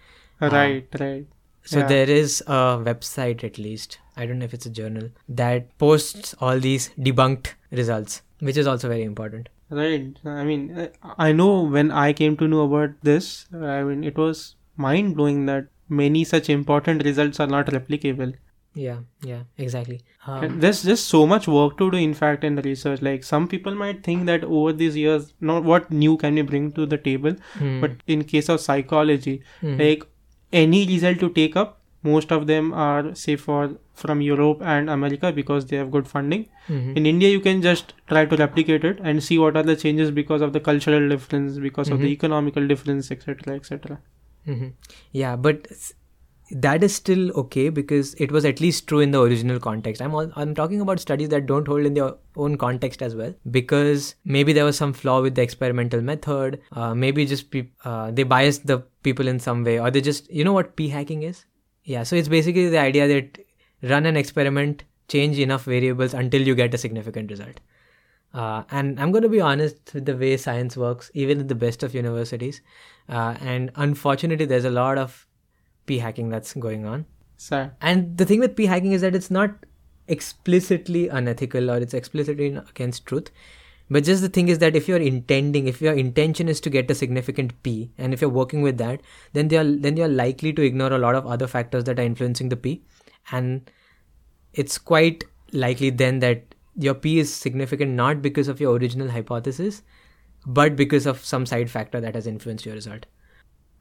right 0.41 0.87
right 1.00 1.26
So 1.71 1.79
Yeah. 1.81 1.87
there 1.91 2.11
is 2.15 2.43
a 2.47 2.59
website 2.88 3.43
at 3.47 3.57
least. 3.59 3.99
I 4.17 4.26
don't 4.26 4.38
know 4.41 4.45
if 4.45 4.55
it's 4.55 4.67
a 4.67 4.71
journal 4.71 5.09
that 5.29 5.71
posts 5.79 6.35
all 6.41 6.61
these 6.67 6.91
debunked 6.99 7.49
results, 7.71 8.23
which 8.41 8.57
is 8.57 8.67
also 8.73 8.88
very 8.88 9.03
important. 9.03 9.49
Right. 9.70 10.18
I 10.25 10.44
mean 10.44 10.90
i 11.18 11.32
know 11.32 11.62
when 11.62 11.90
i 11.90 12.12
came 12.12 12.37
to 12.37 12.46
know 12.46 12.61
about 12.64 12.90
this 13.02 13.46
i 13.52 13.82
mean 13.82 14.04
it 14.04 14.16
was 14.16 14.54
mind 14.76 15.16
blowing 15.16 15.46
that 15.46 15.66
many 15.88 16.24
such 16.24 16.50
important 16.50 17.05
results 17.05 17.40
are 17.40 17.46
not 17.46 17.66
replicable. 17.66 18.35
Yeah, 18.74 18.98
yeah, 19.22 19.44
exactly. 19.57 20.02
Um, 20.26 20.61
there's 20.61 20.83
just 20.83 21.07
so 21.07 21.26
much 21.26 21.48
work 21.48 21.79
to 21.79 21.90
do 21.90 21.96
in 21.96 22.12
fact 22.12 22.44
in 22.44 22.57
the 22.57 22.62
research. 22.62 23.00
Like 23.00 23.24
some 23.24 23.48
people 23.48 23.74
might 23.74 24.05
think 24.05 24.26
that 24.26 24.44
over 24.44 24.72
these 24.72 24.96
years 24.96 25.33
not 25.40 25.64
what 25.64 25.90
new 25.90 26.16
can 26.18 26.35
we 26.35 26.42
bring 26.42 26.72
to 26.72 26.85
the 26.85 26.98
table 26.98 27.35
hmm, 27.55 27.81
but 27.81 27.92
in 28.07 28.24
case 28.24 28.50
of 28.50 28.61
psychology 28.61 29.42
hmm, 29.61 29.79
like 29.79 30.05
any 30.52 30.87
result 30.87 31.18
to 31.20 31.31
take 31.31 31.57
up 31.57 31.81
most 32.09 32.33
of 32.37 32.47
them 32.51 32.71
are 32.87 33.14
say 33.23 33.37
for 33.45 33.61
from 34.05 34.23
europe 34.27 34.62
and 34.75 34.92
america 34.95 35.33
because 35.40 35.66
they 35.73 35.81
have 35.83 35.90
good 35.97 36.09
funding 36.14 36.42
mhm. 36.69 36.97
in 37.01 37.07
india 37.12 37.31
you 37.35 37.42
can 37.49 37.62
just 37.66 37.95
try 38.14 38.25
to 38.33 38.40
replicate 38.45 38.88
it 38.92 39.01
and 39.12 39.27
see 39.29 39.38
what 39.45 39.61
are 39.62 39.66
the 39.71 39.77
changes 39.85 40.11
because 40.23 40.47
of 40.49 40.53
the 40.59 40.64
cultural 40.71 41.09
difference 41.14 41.61
because 41.69 41.92
of 41.97 42.01
the 42.05 42.11
Mhm. 42.11 42.16
economical 42.19 42.73
difference 42.75 43.12
etc 43.19 43.61
etc 43.62 44.01
hmm 44.51 44.66
Yeah, 45.21 45.37
but 45.45 45.64
that 46.64 46.85
is 46.85 46.95
still 46.95 47.31
okay 47.40 47.62
because 47.71 48.11
it 48.25 48.31
was 48.31 48.45
at 48.45 48.61
least 48.61 48.87
true 48.90 49.01
in 49.01 49.11
the 49.11 49.21
original 49.21 49.59
context. 49.59 50.01
I'm 50.01 50.14
all, 50.14 50.31
I'm 50.37 50.55
talking 50.55 50.81
about 50.81 51.01
studies 51.01 51.29
that 51.31 51.47
don't 51.47 51.66
hold 51.66 51.85
in 51.88 51.95
their 51.95 52.12
own 52.37 52.57
context 52.57 53.03
as 53.03 53.16
well 53.16 53.35
because 53.51 54.14
maybe 54.25 54.53
there 54.53 54.64
was 54.64 54.77
some 54.77 54.92
flaw 54.92 55.21
with 55.21 55.35
the 55.35 55.42
experimental 55.42 56.01
method. 56.01 56.61
Uh, 56.71 56.95
maybe 56.95 57.27
just 57.27 57.51
peop 57.51 57.73
uh, 57.85 58.12
they 58.12 58.23
biased 58.23 58.66
the 58.66 58.79
people 59.03 59.27
in 59.27 59.40
some 59.40 59.64
way, 59.64 59.81
or 59.81 59.90
they 59.90 60.01
just 60.01 60.31
you 60.31 60.45
know 60.45 60.53
what 60.53 60.77
p 60.77 60.88
hacking 60.88 61.25
is? 61.25 61.45
Yeah, 61.87 62.03
so 62.03 62.16
it's 62.16 62.29
basically 62.29 62.68
the 62.68 62.81
idea 62.81 63.07
that 63.07 63.38
run 63.83 64.07
an 64.07 64.16
experiment, 64.16 64.83
change 65.09 65.38
enough 65.38 65.64
variables 65.64 66.14
until 66.14 66.42
you 66.42 66.57
get 66.57 66.75
a 66.75 66.79
significant 66.79 67.31
result. 67.31 67.61
Uh, 68.35 68.64
and 68.72 69.01
I'm 69.01 69.12
going 69.12 69.22
to 69.22 69.29
be 69.29 69.40
honest 69.40 69.94
with 69.94 70.05
the 70.05 70.16
way 70.16 70.37
science 70.37 70.77
works, 70.77 71.12
even 71.14 71.40
in 71.40 71.46
the 71.46 71.55
best 71.55 71.85
of 71.85 71.94
universities. 71.94 72.61
Uh, 73.09 73.37
and 73.40 73.70
unfortunately, 73.77 74.46
there's 74.46 74.64
a 74.64 74.70
lot 74.70 74.99
of 74.99 75.27
p 75.87 75.99
hacking 75.99 76.29
that's 76.29 76.55
going 76.55 76.85
on. 76.87 77.07
sad 77.37 77.77
And 77.81 78.18
the 78.18 78.27
thing 78.27 78.40
with 78.40 78.57
p 78.57 78.66
hacking 78.66 78.92
is 78.92 79.01
that 79.03 79.14
it's 79.14 79.31
not 79.31 79.55
explicitly 80.09 81.09
unethical 81.09 81.70
or 81.70 81.79
it's 81.79 81.94
explicitly 81.94 82.49
against 82.68 83.07
truth. 83.07 83.31
But 83.88 84.05
just 84.05 84.20
the 84.20 84.29
thing 84.29 84.49
is 84.49 84.59
that 84.59 84.75
if 84.75 84.88
you're 84.88 84.99
intending, 84.99 85.68
if 85.68 85.81
your 85.81 85.94
intention 85.94 86.49
is 86.49 86.61
to 86.61 86.70
get 86.70 86.90
a 86.90 86.94
significant 86.94 87.62
p, 87.62 87.92
and 87.99 88.12
if 88.12 88.20
you're 88.20 88.31
working 88.31 88.62
with 88.62 88.79
that, 88.79 89.01
then 89.33 89.49
they 89.49 89.57
are 89.57 89.64
then 89.64 89.96
you're 89.96 90.09
likely 90.09 90.53
to 90.53 90.62
ignore 90.62 90.92
a 90.92 90.99
lot 90.99 91.14
of 91.14 91.27
other 91.27 91.46
factors 91.46 91.85
that 91.85 91.99
are 91.99 92.03
influencing 92.03 92.49
the 92.49 92.57
p, 92.57 92.83
and 93.31 93.70
it's 94.55 94.79
quite 94.79 95.25
likely 95.53 95.90
then 95.90 96.18
that 96.18 96.55
your 96.75 96.94
p 96.94 97.18
is 97.18 97.33
significant 97.33 97.92
not 97.92 98.20
because 98.22 98.49
of 98.49 98.61
your 98.61 98.77
original 98.77 99.09
hypothesis, 99.09 99.83
but 100.44 100.75
because 100.75 101.07
of 101.07 101.25
some 101.25 101.46
side 101.46 101.70
factor 101.70 102.01
that 102.01 102.16
has 102.16 102.27
influenced 102.27 102.66
your 102.66 102.75
result. 102.75 103.07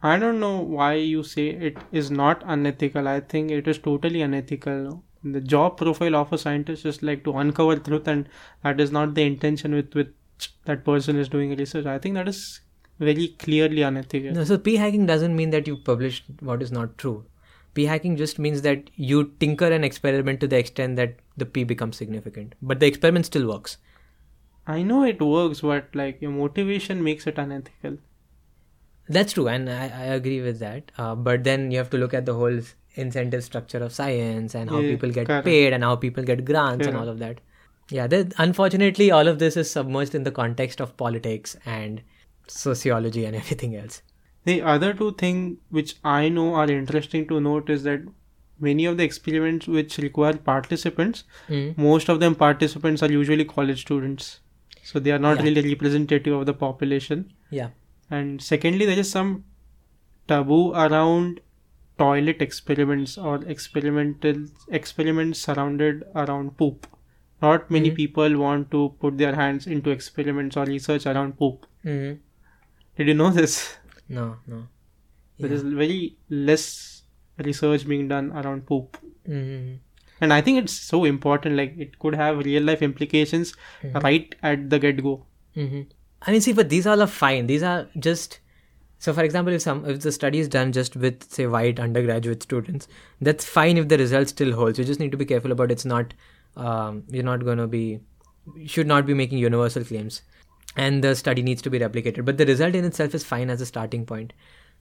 i 0.08 0.18
don't 0.22 0.40
know 0.40 0.58
why 0.78 0.94
you 0.94 1.22
say 1.24 1.44
it 1.68 1.78
is 1.92 2.12
not 2.12 2.44
unethical. 2.46 3.08
I 3.08 3.22
think 3.22 3.50
it 3.50 3.68
is 3.68 3.80
totally 3.80 4.22
unethical 4.22 5.04
the 5.34 5.42
job 5.42 5.78
profile 5.78 6.16
of 6.16 6.32
a 6.32 6.38
scientist 6.38 6.86
is 6.86 7.02
like 7.02 7.24
to 7.24 7.38
uncover 7.38 7.76
truth 7.78 8.08
and 8.08 8.30
that 8.64 8.80
is 8.80 8.92
not 8.92 9.16
the 9.16 9.24
intention 9.24 9.74
with 9.74 9.94
which 9.94 10.52
that 10.66 10.84
person 10.86 11.18
is 11.18 11.30
doing 11.30 11.56
research 11.58 11.86
i 11.86 11.98
think 11.98 12.16
that 12.16 12.28
is 12.28 12.42
very 13.00 13.28
clearly 13.40 13.82
unethical 13.82 14.32
No, 14.32 14.44
so 14.44 14.58
p 14.58 14.76
hacking 14.76 15.06
doesn't 15.06 15.36
mean 15.36 15.50
that 15.50 15.68
you 15.68 15.78
publish 15.78 16.24
what 16.40 16.62
is 16.62 16.72
not 16.72 16.98
true. 16.98 17.26
P 17.74 17.86
hacking 17.86 18.16
just 18.16 18.40
means 18.40 18.62
that 18.62 18.90
you 18.96 19.34
tinker 19.42 19.70
an 19.78 19.84
experiment 19.84 20.40
to 20.40 20.48
the 20.48 20.58
extent 20.58 20.96
that 20.96 21.18
the 21.36 21.46
p 21.46 21.66
becomes 21.66 21.98
significant, 21.98 22.56
but 22.62 22.80
the 22.80 22.88
experiment 22.88 23.26
still 23.26 23.50
works. 23.50 23.78
I 24.66 24.82
know 24.82 25.04
it 25.04 25.22
works, 25.22 25.60
but 25.60 25.90
like 25.94 26.22
your 26.22 26.32
motivation 26.32 27.04
makes 27.04 27.28
it 27.28 27.38
unethical. 27.38 27.98
That's 29.10 29.34
true, 29.34 29.50
and 29.50 29.70
I, 29.70 29.84
I 29.88 30.06
agree 30.20 30.42
with 30.42 30.60
that. 30.60 30.92
Uh, 30.98 31.16
but 31.16 31.44
then 31.44 31.70
you 31.70 31.78
have 31.78 31.90
to 31.90 31.98
look 31.98 32.14
at 32.14 32.26
the 32.26 32.34
whole 32.34 32.62
incentive 32.96 33.44
structure 33.44 33.80
of 33.80 33.94
science 33.94 34.56
and 34.56 34.70
how 34.70 34.80
Yeah, 34.80 34.92
people 34.92 35.12
get 35.12 35.28
correct. 35.28 35.46
paid 35.46 35.74
and 35.74 35.84
how 35.84 35.96
people 35.96 36.24
get 36.24 36.44
grants 36.46 36.88
and 36.88 36.96
all 36.98 37.08
of 37.10 37.20
that. 37.20 37.40
Yeah, 37.90 38.08
unfortunately, 38.38 39.12
all 39.12 39.28
of 39.28 39.40
this 39.40 39.56
is 39.58 39.70
submerged 39.70 40.16
in 40.16 40.24
the 40.24 40.32
context 40.32 40.80
of 40.82 40.96
politics 40.98 41.56
and 41.66 42.02
sociology 42.48 43.26
and 43.26 43.36
everything 43.42 43.76
else. 43.76 44.02
The 44.46 44.62
other 44.62 44.94
two 44.94 45.14
things 45.14 45.58
which 45.70 45.96
I 46.04 46.30
know 46.30 46.54
are 46.56 46.70
interesting 46.70 47.28
to 47.30 47.40
note 47.42 47.70
is 47.70 47.84
that 47.84 48.02
many 48.60 48.86
of 48.86 48.98
the 48.98 49.04
experiments 49.04 49.68
which 49.68 49.98
require 49.98 50.34
participants, 50.38 51.24
Mm. 51.50 51.78
most 51.78 52.10
of 52.10 52.20
them 52.20 52.36
participants 52.36 53.04
are 53.04 53.12
usually 53.12 53.46
college 53.46 53.82
students. 53.82 54.40
So 54.84 55.00
they 55.00 55.12
are 55.12 55.20
not 55.20 55.38
Yeah. 55.40 55.44
really 55.46 55.68
representative 55.70 56.34
of 56.34 56.46
the 56.46 56.54
population. 56.54 57.34
Yeah. 57.50 57.70
And 58.10 58.42
secondly, 58.42 58.86
there 58.86 59.00
is 59.00 59.10
some 59.10 59.44
taboo 60.28 60.74
around 60.74 61.40
toilet 61.98 62.42
experiments 62.42 63.18
or 63.18 63.36
experimental 63.56 64.44
experiments 64.80 65.40
surrounded 65.40 66.04
around 66.16 66.58
poop. 66.58 66.88
Not 67.42 67.70
many 67.76 67.90
Mhm. 67.92 67.96
people 67.96 68.38
want 68.42 68.70
to 68.72 68.82
put 69.00 69.18
their 69.18 69.36
hands 69.36 69.68
into 69.68 69.90
experiments 69.92 70.58
or 70.58 70.66
research 70.66 71.06
around 71.14 71.38
poop. 71.38 71.66
hmm 71.84 72.14
Did 72.98 73.10
you 73.12 73.14
know 73.22 73.30
this? 73.38 73.56
No, 74.18 74.26
no. 74.48 74.60
There 75.40 75.50
Yeah. 75.50 75.56
is 75.56 75.64
very 75.80 76.16
less 76.50 76.68
research 77.48 77.86
being 77.94 78.08
done 78.12 78.32
around 78.42 78.66
poop. 78.68 78.98
Mhm. 79.28 79.80
And 80.22 80.34
I 80.36 80.40
think 80.48 80.60
it's 80.64 80.76
so 80.92 81.00
important, 81.10 81.58
like 81.62 81.74
it 81.86 81.98
could 82.04 82.16
have 82.16 82.38
real 82.50 82.64
life 82.72 82.82
implications 82.88 83.52
Mhm. 83.84 84.04
right 84.08 84.36
at 84.52 84.70
the 84.74 84.80
get 84.88 85.02
go. 85.08 85.16
hmm 85.56 85.82
I 86.28 86.32
mean, 86.32 86.42
see, 86.46 86.54
but 86.60 86.70
these 86.70 86.88
all 86.92 87.02
are 87.06 87.12
fine. 87.16 87.48
These 87.48 87.64
are 87.72 87.90
just 88.10 88.40
So, 89.06 89.14
for 89.14 89.24
example, 89.24 89.54
if 89.54 89.62
some 89.62 89.86
if 89.86 90.00
the 90.02 90.12
study 90.12 90.40
is 90.40 90.48
done 90.50 90.72
just 90.72 90.96
with 90.96 91.32
say 91.32 91.46
white 91.46 91.80
undergraduate 91.80 92.42
students, 92.42 92.88
that's 93.22 93.46
fine 93.46 93.78
if 93.78 93.88
the 93.88 94.00
result 94.00 94.30
still 94.30 94.52
holds. 94.52 94.80
You 94.80 94.86
just 94.86 95.00
need 95.00 95.12
to 95.12 95.18
be 95.18 95.26
careful 95.32 95.52
about 95.52 95.74
it's 95.74 95.86
not 95.86 96.16
um, 96.58 97.04
you're 97.10 97.28
not 97.28 97.44
going 97.46 97.60
to 97.60 97.68
be 97.68 98.00
should 98.66 98.88
not 98.88 99.06
be 99.06 99.14
making 99.14 99.38
universal 99.38 99.84
claims, 99.84 100.24
and 100.76 101.04
the 101.04 101.14
study 101.16 101.44
needs 101.44 101.62
to 101.62 101.70
be 101.70 101.78
replicated. 101.78 102.26
But 102.26 102.40
the 102.40 102.48
result 102.48 102.74
in 102.74 102.84
itself 102.84 103.14
is 103.14 103.24
fine 103.24 103.52
as 103.52 103.62
a 103.62 103.68
starting 103.68 104.08
point. 104.08 104.34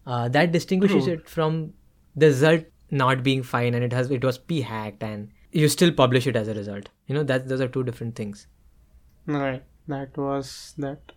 Uh, 0.06 0.28
that 0.28 0.52
distinguishes 0.52 1.04
True. 1.04 1.12
it 1.12 1.28
from 1.28 1.74
the 2.16 2.28
result 2.28 2.64
not 2.90 3.22
being 3.22 3.42
fine 3.42 3.74
and 3.74 3.84
it 3.84 3.92
has 3.92 4.10
it 4.10 4.24
was 4.24 4.38
p 4.38 4.62
hacked 4.62 5.02
and 5.02 5.28
you 5.52 5.68
still 5.68 5.92
publish 5.92 6.26
it 6.26 6.34
as 6.44 6.48
a 6.48 6.54
result. 6.54 6.88
You 7.08 7.14
know 7.18 7.24
that 7.24 7.46
those 7.48 7.60
are 7.60 7.68
two 7.68 7.84
different 7.84 8.16
things. 8.16 8.46
Right. 9.26 9.62
That 9.87 10.16
was 10.16 10.72
that. 10.78 11.12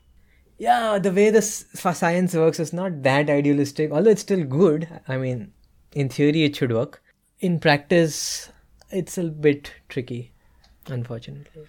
Yeah 0.58 0.98
the 1.00 1.12
way 1.12 1.30
this 1.30 1.66
science 1.76 2.34
works 2.34 2.60
is 2.60 2.74
not 2.74 3.02
that 3.04 3.30
idealistic 3.30 3.92
although 3.92 4.10
it's 4.10 4.22
still 4.22 4.44
good 4.44 4.88
i 5.08 5.18
mean 5.18 5.52
in 5.94 6.10
theory 6.10 6.44
it 6.44 6.56
should 6.56 6.72
work 6.72 7.02
in 7.40 7.60
practice 7.60 8.50
it's 8.90 9.18
a 9.18 9.24
bit 9.48 9.72
tricky 9.90 10.32
unfortunately 10.88 11.66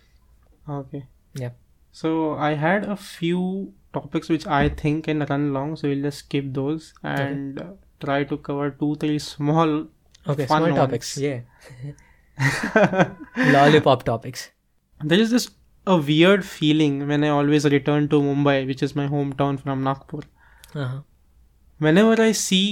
Okay. 0.69 1.07
yeah 1.35 1.51
So 1.99 2.11
I 2.47 2.49
had 2.63 2.85
a 2.95 2.95
few 2.95 3.73
topics 3.97 4.29
which 4.33 4.47
I 4.57 4.69
think 4.81 5.07
can 5.07 5.23
run 5.31 5.47
long, 5.55 5.71
so 5.77 5.89
we'll 5.89 6.03
just 6.07 6.19
skip 6.25 6.51
those 6.59 6.93
and 7.13 7.61
uh, 7.63 7.65
try 8.05 8.19
to 8.33 8.37
cover 8.49 8.67
two, 8.83 8.91
three 9.05 9.19
small. 9.19 9.73
okay 10.35 10.47
small 10.51 10.67
ones. 10.67 10.77
topics 10.81 11.17
yeah 11.17 11.41
lollipop 13.57 14.05
topics 14.11 14.51
there 15.13 15.19
is 15.25 15.31
this 15.31 15.49
a 15.95 15.97
weird 16.09 16.45
feeling 16.53 16.97
when 17.11 17.25
I 17.29 17.29
always 17.41 17.67
return 17.75 18.09
to 18.15 18.21
Mumbai, 18.29 18.57
which 18.71 18.83
is 18.87 18.95
my 19.01 19.07
hometown 19.15 19.61
from 19.67 19.85
Nagpur. 19.91 20.23
uh-huh. 20.75 20.99
Whenever 21.87 22.15
I 22.23 22.33
see 22.39 22.63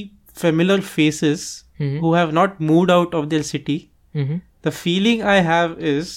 familiar 0.45 0.81
faces 0.95 1.43
Mhm. 1.81 1.99
who 2.05 2.09
have 2.19 2.33
not 2.39 2.61
moved 2.71 2.91
out 2.97 3.15
of 3.21 3.29
their 3.35 3.45
city, 3.51 3.77
mm-hmm. 4.23 4.39
the 4.69 4.73
feeling 4.81 5.23
I 5.35 5.37
have 5.49 5.77
is 5.93 6.13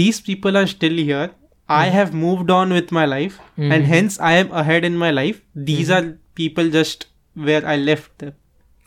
these 0.00 0.20
people 0.30 0.58
are 0.62 0.66
still 0.72 0.98
here. 1.10 1.28
I 1.80 1.84
have 1.96 2.12
moved 2.22 2.50
on 2.56 2.74
with 2.78 2.90
my 2.98 3.04
life, 3.12 3.36
and 3.56 3.76
Mhm. 3.84 3.90
hence 3.92 4.18
I 4.30 4.32
am 4.44 4.50
ahead 4.62 4.86
in 4.90 4.96
my 5.02 5.10
life. 5.18 5.38
These 5.70 5.92
are 5.98 6.02
people 6.40 6.72
just 6.78 7.06
where 7.50 7.62
I 7.74 7.76
left 7.90 8.24
them. 8.24 8.34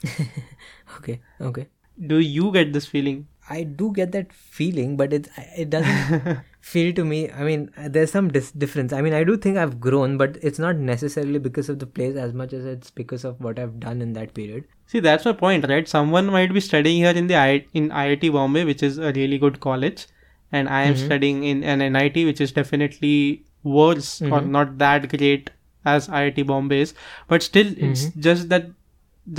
okay 0.97 1.15
okay 1.51 1.65
Do 2.11 2.17
you 2.38 2.51
get 2.57 2.73
this 2.75 2.85
feeling? 2.93 3.19
I 3.49 3.63
do 3.63 3.91
get 3.93 4.12
that 4.12 4.31
feeling 4.34 4.95
but 4.97 5.13
it 5.13 5.27
it 5.58 5.69
doesn't 5.69 6.39
feel 6.62 6.93
to 6.93 7.03
me 7.05 7.29
i 7.31 7.43
mean 7.43 7.69
there's 7.95 8.12
some 8.12 8.27
dis- 8.29 8.51
difference 8.51 8.93
i 8.93 9.01
mean 9.01 9.13
i 9.13 9.23
do 9.23 9.38
think 9.38 9.58
i've 9.58 9.79
grown 9.79 10.17
but 10.17 10.38
it's 10.41 10.58
not 10.60 10.75
necessarily 10.77 11.38
because 11.39 11.69
of 11.69 11.77
the 11.79 11.86
place 11.86 12.15
as 12.15 12.34
much 12.34 12.53
as 12.53 12.65
it's 12.65 12.89
because 12.89 13.23
of 13.23 13.39
what 13.39 13.60
i've 13.60 13.79
done 13.79 14.01
in 14.01 14.13
that 14.13 14.34
period 14.34 14.63
See, 14.88 14.99
that's 14.99 15.25
my 15.25 15.31
point, 15.34 15.65
right? 15.67 15.88
Someone 15.88 16.27
might 16.27 16.53
be 16.53 16.60
studying 16.60 16.97
here 16.97 17.10
in 17.21 17.25
the 17.25 17.36
I- 17.36 17.65
in 17.73 17.89
IIT 17.89 18.31
Bombay, 18.31 18.65
which 18.65 18.84
is 18.84 18.99
a 18.99 19.12
really 19.13 19.39
good 19.39 19.60
college, 19.60 20.05
and 20.51 20.69
I 20.69 20.81
am 20.89 20.93
Mhm. 20.93 20.99
studying 21.05 21.39
in 21.51 21.63
an 21.63 21.81
NIT, 21.81 22.23
which 22.27 22.39
is 22.45 22.51
definitely 22.51 23.45
worse 23.63 24.12
or 24.21 24.41
Mhm. 24.41 24.51
not 24.58 24.77
that 24.84 25.08
great 25.15 25.49
as 25.93 26.08
IIT 26.19 26.43
Bombay 26.51 26.81
is. 26.81 26.93
But 27.34 27.41
still, 27.47 27.73
it's 27.88 28.03
Mhm. 28.05 28.21
just 28.27 28.47
that, 28.49 28.67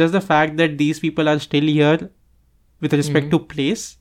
just 0.03 0.13
the 0.19 0.21
fact 0.33 0.57
that 0.63 0.77
these 0.79 0.99
people 1.07 1.29
are 1.35 1.39
still 1.39 1.71
here 1.77 2.11
with 2.81 2.93
respect 2.93 3.31
to 3.31 3.39
mm-hmm. 3.39 3.47
place, 3.47 3.97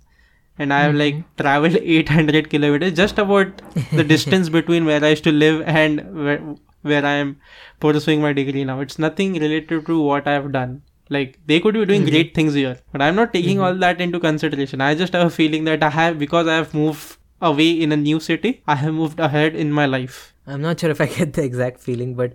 and 0.58 0.74
I 0.74 0.82
have 0.82 0.96
mm-hmm. 0.96 1.18
like 1.18 1.38
traveled 1.38 1.76
800 1.82 2.50
kilometers, 2.50 2.94
just 2.94 3.18
about 3.18 3.62
the 3.92 4.04
distance 4.14 4.50
between 4.50 4.86
where 4.86 5.04
I 5.04 5.10
used 5.10 5.24
to 5.26 5.32
live 5.32 5.62
and 5.66 6.26
where, 6.26 6.40
where 6.82 7.06
I 7.06 7.14
am 7.14 7.38
pursuing 7.80 8.22
my 8.22 8.34
degree 8.34 8.64
now. 8.64 8.80
It's 8.80 9.00
nothing 9.00 9.34
related 9.34 9.86
to 9.86 10.02
what 10.02 10.28
I 10.28 10.34
have 10.34 10.52
done. 10.52 10.82
Like 11.10 11.40
they 11.46 11.60
could 11.60 11.76
be 11.76 11.86
doing 11.86 12.02
mm-hmm. 12.02 12.10
great 12.10 12.34
things 12.34 12.54
here, 12.54 12.80
but 12.92 13.02
I'm 13.02 13.16
not 13.16 13.34
taking 13.34 13.60
all 13.60 13.76
that 13.76 14.02
into 14.02 14.20
consideration. 14.20 14.82
I 14.82 14.96
just 14.96 15.14
have 15.14 15.28
a 15.28 15.30
feeling 15.30 15.66
that 15.66 15.84
I 15.84 15.90
have 15.90 16.18
because 16.18 16.48
I 16.48 16.56
have 16.56 16.74
moved 16.74 17.18
away 17.42 17.70
in 17.70 17.92
a 17.92 17.98
new 17.98 18.20
city. 18.20 18.64
I 18.68 18.76
have 18.76 18.94
moved 18.94 19.20
ahead 19.20 19.56
in 19.56 19.72
my 19.72 19.86
life. 19.86 20.34
I'm 20.48 20.62
not 20.62 20.80
sure 20.80 20.90
if 20.90 21.02
I 21.02 21.06
get 21.18 21.34
the 21.34 21.44
exact 21.44 21.80
feeling, 21.80 22.16
but 22.16 22.34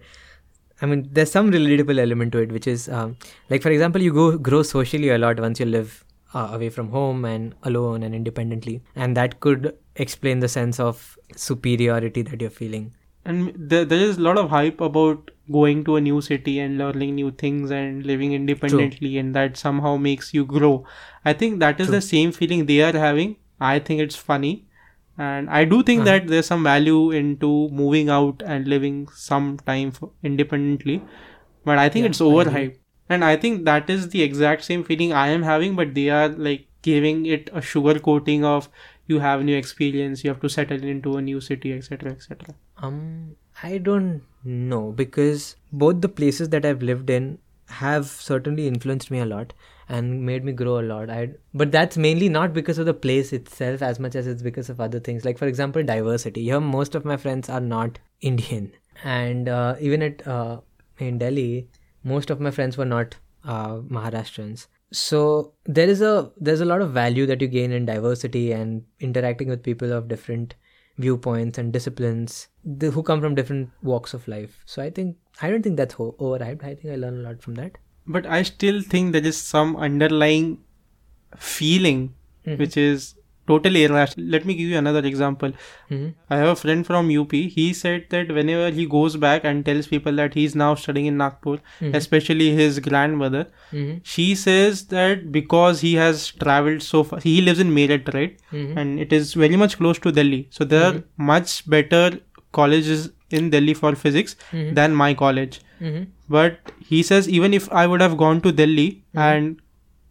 I 0.82 0.86
mean, 0.86 1.08
there's 1.12 1.30
some 1.30 1.50
relatable 1.50 1.98
element 1.98 2.32
to 2.32 2.38
it, 2.38 2.52
which 2.52 2.66
is 2.66 2.88
um, 2.88 3.16
like, 3.50 3.62
for 3.62 3.70
example, 3.70 4.00
you 4.00 4.12
go 4.12 4.38
grow 4.38 4.62
socially 4.62 5.10
a 5.10 5.18
lot 5.18 5.40
once 5.40 5.60
you 5.60 5.66
live 5.66 6.04
uh, 6.34 6.48
away 6.52 6.70
from 6.70 6.90
home 6.90 7.24
and 7.24 7.54
alone 7.64 8.02
and 8.02 8.14
independently, 8.14 8.82
and 8.94 9.16
that 9.16 9.40
could 9.40 9.76
explain 9.96 10.40
the 10.40 10.48
sense 10.48 10.80
of 10.80 11.18
superiority 11.36 12.22
that 12.22 12.40
you're 12.40 12.50
feeling. 12.50 12.94
And 13.24 13.52
there, 13.56 13.84
there 13.84 13.98
is 14.00 14.16
a 14.16 14.20
lot 14.22 14.38
of 14.38 14.48
hype 14.50 14.80
about 14.80 15.30
going 15.52 15.84
to 15.84 15.96
a 15.96 16.00
new 16.00 16.20
city 16.20 16.58
and 16.60 16.78
learning 16.78 17.14
new 17.16 17.30
things 17.30 17.70
and 17.70 18.06
living 18.06 18.32
independently, 18.32 19.18
and 19.18 19.34
that 19.34 19.56
somehow 19.56 19.96
makes 19.96 20.32
you 20.32 20.44
grow. 20.44 20.84
I 21.24 21.32
think 21.34 21.60
that 21.60 21.80
is 21.80 21.88
True. 21.88 21.96
the 21.96 22.00
same 22.00 22.32
feeling 22.32 22.66
they 22.66 22.80
are 22.80 22.96
having. 22.96 23.36
I 23.60 23.78
think 23.78 24.00
it's 24.00 24.16
funny. 24.16 24.66
And 25.18 25.50
I 25.50 25.64
do 25.64 25.82
think 25.82 26.00
Uh-huh. 26.02 26.10
that 26.12 26.28
there's 26.28 26.46
some 26.46 26.62
value 26.62 27.10
into 27.10 27.68
moving 27.80 28.08
out 28.08 28.42
and 28.54 28.66
living 28.74 29.06
some 29.14 29.58
time 29.66 29.92
independently. 30.22 31.02
But 31.64 31.78
I 31.78 31.88
think 31.90 32.04
Yeah, 32.04 32.10
it's 32.10 32.20
overhyped. 32.20 32.76
And 33.10 33.24
I 33.24 33.36
think 33.36 33.64
that 33.64 33.90
is 33.90 34.08
the 34.10 34.22
exact 34.22 34.64
same 34.64 34.84
feeling 34.84 35.12
I 35.12 35.28
am 35.28 35.42
having, 35.42 35.74
but 35.76 35.94
they 35.94 36.08
are 36.10 36.28
like 36.28 36.66
giving 36.82 37.26
it 37.26 37.50
a 37.52 37.60
sugar 37.60 37.98
coating 37.98 38.44
of 38.44 38.68
you 39.06 39.18
have 39.18 39.44
new 39.44 39.56
experience, 39.56 40.22
you 40.24 40.30
have 40.30 40.40
to 40.40 40.48
settle 40.48 40.84
into 40.84 41.16
a 41.16 41.22
new 41.22 41.40
city, 41.40 41.72
etc. 41.72 42.12
etc. 42.12 42.54
Um, 42.78 43.36
I 43.62 43.78
don't 43.78 44.22
know 44.44 44.92
because 44.92 45.56
both 45.72 46.00
the 46.00 46.08
places 46.08 46.50
that 46.50 46.64
I've 46.64 46.82
lived 46.82 47.10
in 47.10 47.38
have 47.68 48.06
certainly 48.06 48.68
influenced 48.68 49.10
me 49.10 49.18
a 49.18 49.26
lot 49.26 49.52
and 49.88 50.24
made 50.24 50.44
me 50.44 50.52
grow 50.52 50.78
a 50.78 50.86
lot. 50.92 51.10
I 51.10 51.30
but 51.52 51.72
that's 51.72 51.96
mainly 51.96 52.28
not 52.28 52.52
because 52.52 52.78
of 52.78 52.86
the 52.86 52.94
place 52.94 53.32
itself 53.32 53.82
as 53.82 53.98
much 53.98 54.14
as 54.14 54.28
it's 54.28 54.42
because 54.42 54.70
of 54.70 54.80
other 54.80 55.00
things. 55.00 55.24
Like 55.24 55.38
for 55.38 55.46
example, 55.46 55.82
diversity. 55.82 56.44
Here, 56.44 56.60
most 56.60 56.94
of 56.94 57.04
my 57.04 57.16
friends 57.16 57.48
are 57.48 57.60
not 57.60 57.98
Indian, 58.20 58.72
and 59.02 59.48
uh, 59.48 59.74
even 59.80 60.02
at 60.02 60.26
uh, 60.26 60.60
in 60.98 61.18
Delhi, 61.18 61.68
most 62.04 62.30
of 62.30 62.40
my 62.40 62.50
friends 62.50 62.76
were 62.76 62.84
not 62.84 63.16
uh, 63.44 63.76
Maharashtrians. 63.78 64.66
So 64.92 65.52
there 65.64 65.88
is 65.88 66.00
a 66.02 66.30
there's 66.36 66.60
a 66.60 66.64
lot 66.64 66.82
of 66.82 66.90
value 66.92 67.26
that 67.26 67.40
you 67.40 67.48
gain 67.48 67.72
in 67.72 67.86
diversity 67.86 68.52
and 68.52 68.84
interacting 68.98 69.48
with 69.48 69.62
people 69.62 69.92
of 69.92 70.08
different 70.08 70.54
viewpoints 70.98 71.56
and 71.58 71.72
disciplines 71.72 72.48
the, 72.64 72.90
who 72.90 73.02
come 73.02 73.20
from 73.20 73.34
different 73.34 73.70
walks 73.82 74.12
of 74.14 74.26
life. 74.28 74.62
So 74.66 74.82
I 74.82 74.90
think 74.90 75.16
I 75.40 75.50
don't 75.50 75.62
think 75.62 75.76
that's 75.76 75.94
ho- 75.94 76.16
overhyped. 76.18 76.64
I 76.64 76.74
think 76.74 76.92
I 76.92 76.96
learn 76.96 77.20
a 77.20 77.28
lot 77.28 77.42
from 77.42 77.54
that. 77.54 77.78
but 78.06 78.26
I 78.26 78.42
still 78.42 78.80
think 78.82 79.12
there 79.12 79.26
is 79.30 79.36
some 79.40 79.76
underlying 79.76 80.46
feeling 81.36 82.14
Mhm. 82.46 82.58
which 82.58 82.76
is 82.76 83.14
totally 83.50 83.84
irrational. 83.88 84.26
Let 84.34 84.44
me 84.50 84.56
give 84.60 84.72
you 84.74 84.78
another 84.80 85.02
example. 85.10 85.52
Mhm. 85.90 86.06
I 86.36 86.40
have 86.42 86.50
a 86.54 86.56
friend 86.62 86.88
from 86.90 87.10
UP. 87.16 87.34
He 87.56 87.66
said 87.82 88.06
that 88.14 88.32
whenever 88.38 88.66
he 88.80 88.86
goes 88.96 89.16
back 89.26 89.46
and 89.52 89.64
tells 89.68 89.90
people 89.92 90.20
that 90.22 90.38
he's 90.40 90.56
now 90.64 90.70
studying 90.84 91.08
in 91.12 91.16
Nagpur, 91.22 91.56
Mhm. 91.80 91.94
especially 92.00 92.48
his 92.62 92.80
grandmother, 92.88 93.44
Mhm. 93.82 93.92
she 94.16 94.26
says 94.42 94.82
that 94.96 95.24
because 95.38 95.84
he 95.88 95.94
has 96.02 96.26
traveled 96.44 96.84
so 96.90 97.04
far, 97.12 97.20
he 97.28 97.36
lives 97.50 97.64
in 97.66 97.72
Meerut, 97.78 98.12
right? 98.18 98.36
Mhm. 98.52 98.76
And 98.82 99.06
it 99.06 99.16
is 99.20 99.32
very 99.46 99.62
much 99.64 99.78
close 99.84 100.02
to 100.08 100.12
Delhi. 100.20 100.42
So 100.58 100.68
there 100.74 100.84
are 100.90 101.00
much 101.32 101.56
better 101.78 102.04
colleges 102.60 103.08
in 103.38 103.50
Delhi 103.56 103.74
for 103.80 103.90
physics 104.04 104.36
Mhm. 104.52 104.70
than 104.78 104.94
my 105.00 105.10
college. 105.24 105.58
But 106.36 106.70
he 106.92 107.02
says 107.08 107.28
even 107.40 107.54
if 107.58 107.66
I 107.82 107.84
would 107.90 108.02
have 108.04 108.16
gone 108.22 108.40
to 108.46 108.50
Delhi 108.60 108.86
and 109.26 109.60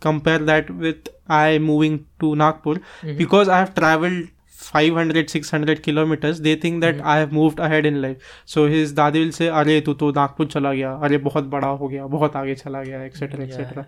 compare 0.01 0.39
that 0.39 0.71
with 0.71 1.09
I 1.29 1.59
moving 1.59 2.07
to 2.21 2.37
Nagpur, 2.37 2.81
because 3.17 3.49
I 3.49 3.59
have 3.59 3.75
traveled 3.75 4.29
500 4.65 5.29
600 5.31 5.83
kilometers 5.83 6.41
they 6.41 6.57
think 6.57 6.81
that 6.83 7.01
I 7.01 7.19
have 7.19 7.33
moved 7.33 7.59
ahead 7.59 7.87
in 7.87 8.01
life 8.03 8.35
so 8.53 8.67
his 8.67 8.93
dadi 8.99 9.23
will 9.25 9.33
say 9.39 9.49
अरे 9.63 9.81
तू 9.87 9.95
तो 10.03 10.11
नागपुर 10.19 10.47
चला 10.53 10.73
गया 10.75 10.93
अरे 11.07 11.19
बहुत 11.25 11.45
बड़ा 11.55 11.69
हो 11.81 11.89
गया 11.89 12.07
बहुत 12.15 12.37
आगे 12.37 12.55
चला 12.61 12.83
गया 12.83 13.01
etc 13.07 13.41
etc 13.47 13.85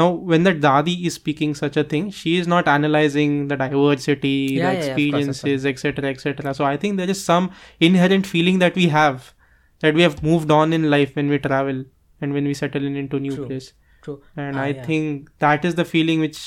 now 0.00 0.06
when 0.30 0.44
the 0.48 0.52
dadi 0.66 0.94
is 1.10 1.14
speaking 1.20 1.54
such 1.60 1.76
a 1.76 1.84
thing 1.92 2.10
she 2.20 2.36
is 2.42 2.48
not 2.52 2.70
analyzing 2.76 3.34
the 3.48 3.56
diversity 3.64 4.32
Yeah, 4.58 4.70
the 4.70 4.78
yeah, 4.78 4.84
yeah, 4.86 4.92
of 4.92 5.12
course, 5.12 5.26
of 5.26 5.26
course. 5.26 5.28
experiences 5.34 5.66
etc 5.72 6.08
etc 6.10 6.54
so 6.60 6.64
i 6.70 6.76
think 6.84 6.96
there 7.02 7.10
is 7.16 7.22
some 7.24 7.50
inherent 7.90 8.30
feeling 8.34 8.60
that 8.64 8.80
we 8.82 8.88
have 8.94 9.34
that 9.80 10.00
we 10.00 10.06
have 10.08 10.22
moved 10.30 10.56
on 10.60 10.72
in 10.78 10.88
life 10.96 11.14
when 11.20 11.28
we 11.28 11.38
travel 11.50 11.84
and 12.20 12.32
when 12.38 12.50
we 12.52 12.54
settle 12.54 12.90
in 12.92 12.96
into 13.04 13.20
new 13.26 13.36
True. 13.36 13.46
place 13.50 13.72
True. 14.05 14.21
and 14.35 14.57
Ah, 14.57 14.63
i 14.63 14.69
yeah. 14.75 14.85
think 14.91 15.31
that 15.45 15.65
is 15.71 15.75
the 15.81 15.85
feeling 15.93 16.19
which 16.27 16.39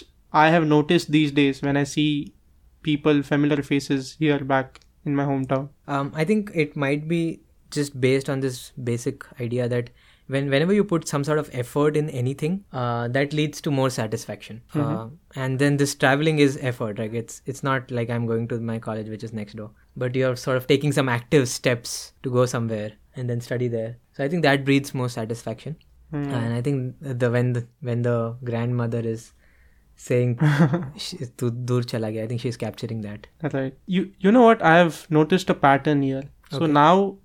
i 0.44 0.46
have 0.56 0.66
noticed 0.72 1.10
these 1.18 1.32
days 1.40 1.60
when 1.68 1.76
i 1.82 1.84
see 1.94 2.08
people 2.90 3.22
familiar 3.28 3.62
faces 3.68 4.10
here 4.24 4.38
back 4.54 4.80
in 5.04 5.14
my 5.20 5.24
hometown 5.32 5.68
Um, 5.96 6.12
I 6.22 6.24
think 6.32 6.50
it 6.64 6.76
might 6.84 7.06
be 7.12 7.20
just 7.76 7.94
based 8.04 8.28
on 8.34 8.40
this 8.44 8.58
basic 8.90 9.24
idea 9.46 9.68
that 9.72 9.90
when 10.34 10.48
whenever 10.54 10.74
you 10.76 10.84
put 10.92 11.06
some 11.10 11.24
sort 11.28 11.38
of 11.40 11.48
effort 11.62 11.96
in 12.00 12.08
anything, 12.20 12.54
uh, 12.72 13.06
that 13.16 13.32
leads 13.40 13.60
to 13.66 13.72
more 13.78 13.90
satisfaction. 13.96 14.56
Uh, 14.84 15.06
and 15.44 15.60
then 15.64 15.76
this 15.82 15.94
traveling 16.04 16.40
is 16.46 16.56
effort. 16.70 16.98
Like 17.02 17.12
it's 17.20 17.36
it's 17.52 17.62
not 17.68 17.92
like 17.98 18.10
I'm 18.16 18.26
going 18.30 18.48
to 18.52 18.58
my 18.70 18.78
college, 18.86 19.08
which 19.14 19.26
is 19.28 19.32
next 19.40 19.54
door, 19.60 19.68
but 20.04 20.18
you're 20.20 20.34
sort 20.44 20.56
of 20.62 20.66
taking 20.72 20.96
some 20.98 21.08
active 21.16 21.46
steps 21.52 21.94
to 22.24 22.32
go 22.38 22.46
somewhere, 22.54 22.90
and 23.14 23.30
then 23.34 23.44
study 23.48 23.68
there. 23.76 23.92
So 24.18 24.24
I 24.24 24.28
think 24.34 24.42
that 24.48 24.64
breeds 24.70 24.92
more 25.02 25.08
satisfaction. 25.18 25.76
Hmm. 26.10 26.24
And 26.38 26.54
I 26.54 26.62
think 26.62 26.96
the 27.22 27.30
when 27.30 27.52
the 27.54 27.66
when 27.80 28.02
the 28.02 28.36
grandmother 28.44 29.00
is 29.00 29.32
saying 29.96 30.38
"Sh- 30.96 31.28
tu 31.42 31.50
dur 31.50 31.80
chala 31.92 32.12
gaya, 32.16 32.24
I 32.24 32.26
think 32.32 32.40
she's 32.40 32.56
capturing 32.64 33.00
that. 33.06 33.26
Right. 33.52 33.74
You 33.86 34.10
you 34.26 34.32
know 34.36 34.42
what? 34.42 34.62
I 34.62 34.76
have 34.78 35.00
noticed 35.20 35.50
a 35.50 35.54
pattern 35.54 36.02
here. 36.02 36.22
So 36.50 36.58
Okay. 36.64 36.72
now, 36.72 37.16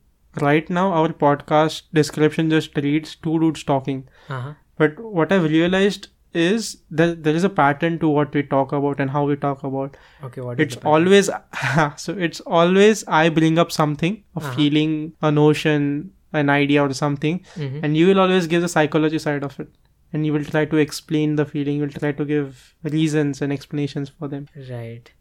right 0.47 0.69
now, 0.79 0.85
our 1.01 1.09
podcast 1.25 1.83
description 2.01 2.49
just 2.55 2.75
reads 2.87 3.15
two 3.27 3.35
dudes 3.45 3.63
talking. 3.73 4.01
Uh-huh. 4.29 4.53
But 4.77 4.99
what 5.19 5.31
I've 5.37 5.43
realized 5.51 6.07
is 6.33 6.67
that 6.89 7.23
there 7.23 7.35
is 7.35 7.43
a 7.43 7.49
pattern 7.49 7.99
to 7.99 8.09
what 8.17 8.33
we 8.33 8.41
talk 8.55 8.71
about 8.77 8.99
and 9.05 9.11
how 9.17 9.25
we 9.25 9.35
talk 9.35 9.63
about. 9.69 9.97
Okay, 10.29 10.41
what 10.41 10.59
It's 10.65 10.77
always 10.93 11.29
so 12.05 12.13
it's 12.29 12.39
always 12.61 13.03
I 13.07 13.27
bring 13.29 13.59
up 13.65 13.71
something, 13.79 14.17
a 14.35 14.39
Uh-huh. 14.39 14.55
feeling, 14.55 14.95
a 15.21 15.31
notion, 15.39 15.87
an 16.33 16.49
idea 16.49 16.83
or 16.83 16.93
something, 16.93 17.39
Mhm. 17.55 17.79
and 17.83 17.97
you 17.97 18.07
will 18.07 18.19
always 18.19 18.47
give 18.47 18.61
the 18.61 18.69
psychology 18.69 19.19
side 19.19 19.43
of 19.43 19.59
it. 19.59 19.69
And 20.13 20.25
you 20.25 20.33
will 20.33 20.43
try 20.43 20.65
to 20.65 20.77
explain 20.77 21.35
the 21.37 21.45
feeling, 21.45 21.75
you 21.77 21.81
will 21.83 21.89
try 22.03 22.11
to 22.11 22.25
give 22.25 22.75
reasons 22.83 23.41
and 23.41 23.53
explanations 23.53 24.09
for 24.09 24.27
them. 24.27 24.47
Right. 24.69 25.11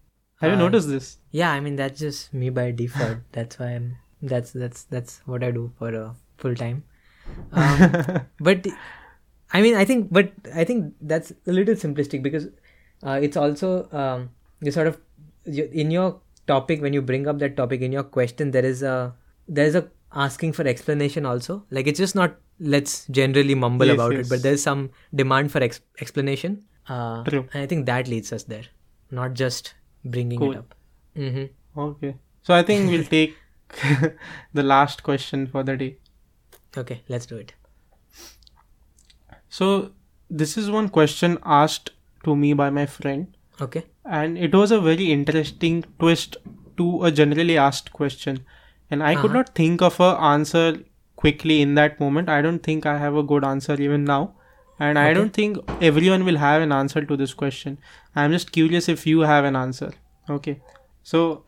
Have 0.40 0.50
you 0.52 0.56
Uh, 0.56 0.60
noticed 0.62 0.88
this? 0.88 1.18
Yeah, 1.30 1.50
I 1.52 1.60
mean 1.60 1.76
that's 1.76 2.00
just 2.00 2.32
me 2.34 2.50
by 2.50 2.70
default. 2.72 3.18
that's 3.32 3.58
why 3.60 3.68
I'm. 3.76 3.90
That's 4.22 4.50
that's 4.52 4.82
that's 4.94 5.20
what 5.26 5.44
I 5.44 5.50
do 5.58 5.72
for 5.78 5.90
a 5.94 6.06
full 6.38 6.54
time. 6.62 6.82
Um, 7.52 8.20
but 8.40 8.66
I 9.52 9.62
mean, 9.62 9.74
I 9.76 9.84
think, 9.84 10.08
but 10.12 10.32
I 10.54 10.64
think 10.64 10.94
that's 11.00 11.32
a 11.46 11.52
little 11.52 11.74
simplistic 11.74 12.22
because 12.22 12.48
uh, 13.02 13.18
it's 13.22 13.36
also 13.36 13.88
um, 13.92 14.30
you 14.60 14.70
sort 14.72 14.86
of 14.86 14.98
you, 15.44 15.68
in 15.72 15.90
your 15.90 16.20
topic 16.46 16.82
when 16.82 16.92
you 16.92 17.02
bring 17.02 17.26
up 17.28 17.38
that 17.38 17.56
topic 17.56 17.80
in 17.80 17.92
your 17.92 18.02
question 18.02 18.50
there 18.50 18.64
is 18.64 18.82
a 18.82 19.14
there 19.48 19.66
is 19.66 19.74
a 19.76 19.82
asking 20.14 20.52
for 20.52 20.66
explanation 20.66 21.24
also. 21.26 21.64
Like 21.70 21.86
it's 21.86 21.98
just 21.98 22.14
not 22.14 22.36
let's 22.58 23.06
generally 23.06 23.54
mumble 23.54 23.86
Yes, 23.86 23.94
about 23.94 24.12
yes. 24.12 24.26
it, 24.26 24.30
but 24.30 24.42
there's 24.42 24.62
some 24.62 24.90
demand 25.14 25.50
for 25.52 25.62
ex- 25.62 25.80
explanation. 26.00 26.64
Uh, 26.88 27.22
True. 27.24 27.48
And 27.52 27.62
I 27.62 27.66
think 27.66 27.86
that 27.86 28.08
leads 28.08 28.32
us 28.32 28.42
there, 28.44 28.64
not 29.10 29.34
just 29.34 29.74
bringing 30.04 30.38
Cool. 30.38 30.52
it 30.52 30.58
up. 30.58 30.74
hmm 31.16 31.44
Okay. 31.76 32.16
So 32.42 32.54
I 32.54 32.62
think 32.62 32.90
we'll 32.90 33.04
take 33.04 33.36
the 34.52 34.62
last 34.62 35.02
question 35.02 35.46
for 35.46 35.62
the 35.62 35.76
day. 35.76 35.96
Okay, 36.76 37.02
let's 37.08 37.26
do 37.26 37.36
it. 37.36 37.52
So 39.48 39.92
this 40.28 40.56
is 40.56 40.70
one 40.70 40.88
question 40.88 41.38
asked 41.44 41.90
to 42.24 42.36
me 42.36 42.52
by 42.52 42.70
my 42.70 42.86
friend, 42.86 43.36
Okay. 43.60 43.84
and 44.04 44.38
it 44.38 44.54
was 44.54 44.70
a 44.70 44.80
very 44.80 45.10
interesting 45.12 45.84
twist 45.98 46.36
to 46.76 47.04
a 47.04 47.10
generally 47.10 47.56
asked 47.58 47.92
question. 47.92 48.44
And 48.90 49.02
I 49.02 49.14
could 49.14 49.26
Uh-huh. 49.30 49.38
not 49.38 49.54
think 49.60 49.82
of 49.88 49.98
a 50.00 50.10
answer 50.34 50.66
quickly 51.22 51.56
in 51.62 51.74
that 51.80 52.00
moment. 52.00 52.28
I 52.36 52.42
don't 52.46 52.62
think 52.68 52.86
I 52.92 52.98
have 52.98 53.16
a 53.22 53.22
good 53.32 53.44
answer 53.44 53.74
even 53.88 54.04
now. 54.04 54.20
And 54.88 54.98
I 54.98 55.12
don't 55.16 55.34
think 55.38 55.58
everyone 55.88 56.24
will 56.24 56.38
have 56.42 56.62
an 56.66 56.72
answer 56.72 57.04
to 57.08 57.16
this 57.22 57.34
question. 57.40 57.76
I'm 58.16 58.32
just 58.36 58.52
curious 58.58 58.88
if 58.88 59.06
you 59.06 59.20
have 59.30 59.44
an 59.48 59.56
answer. 59.62 59.90
Okay. 60.36 60.54
So 61.02 61.44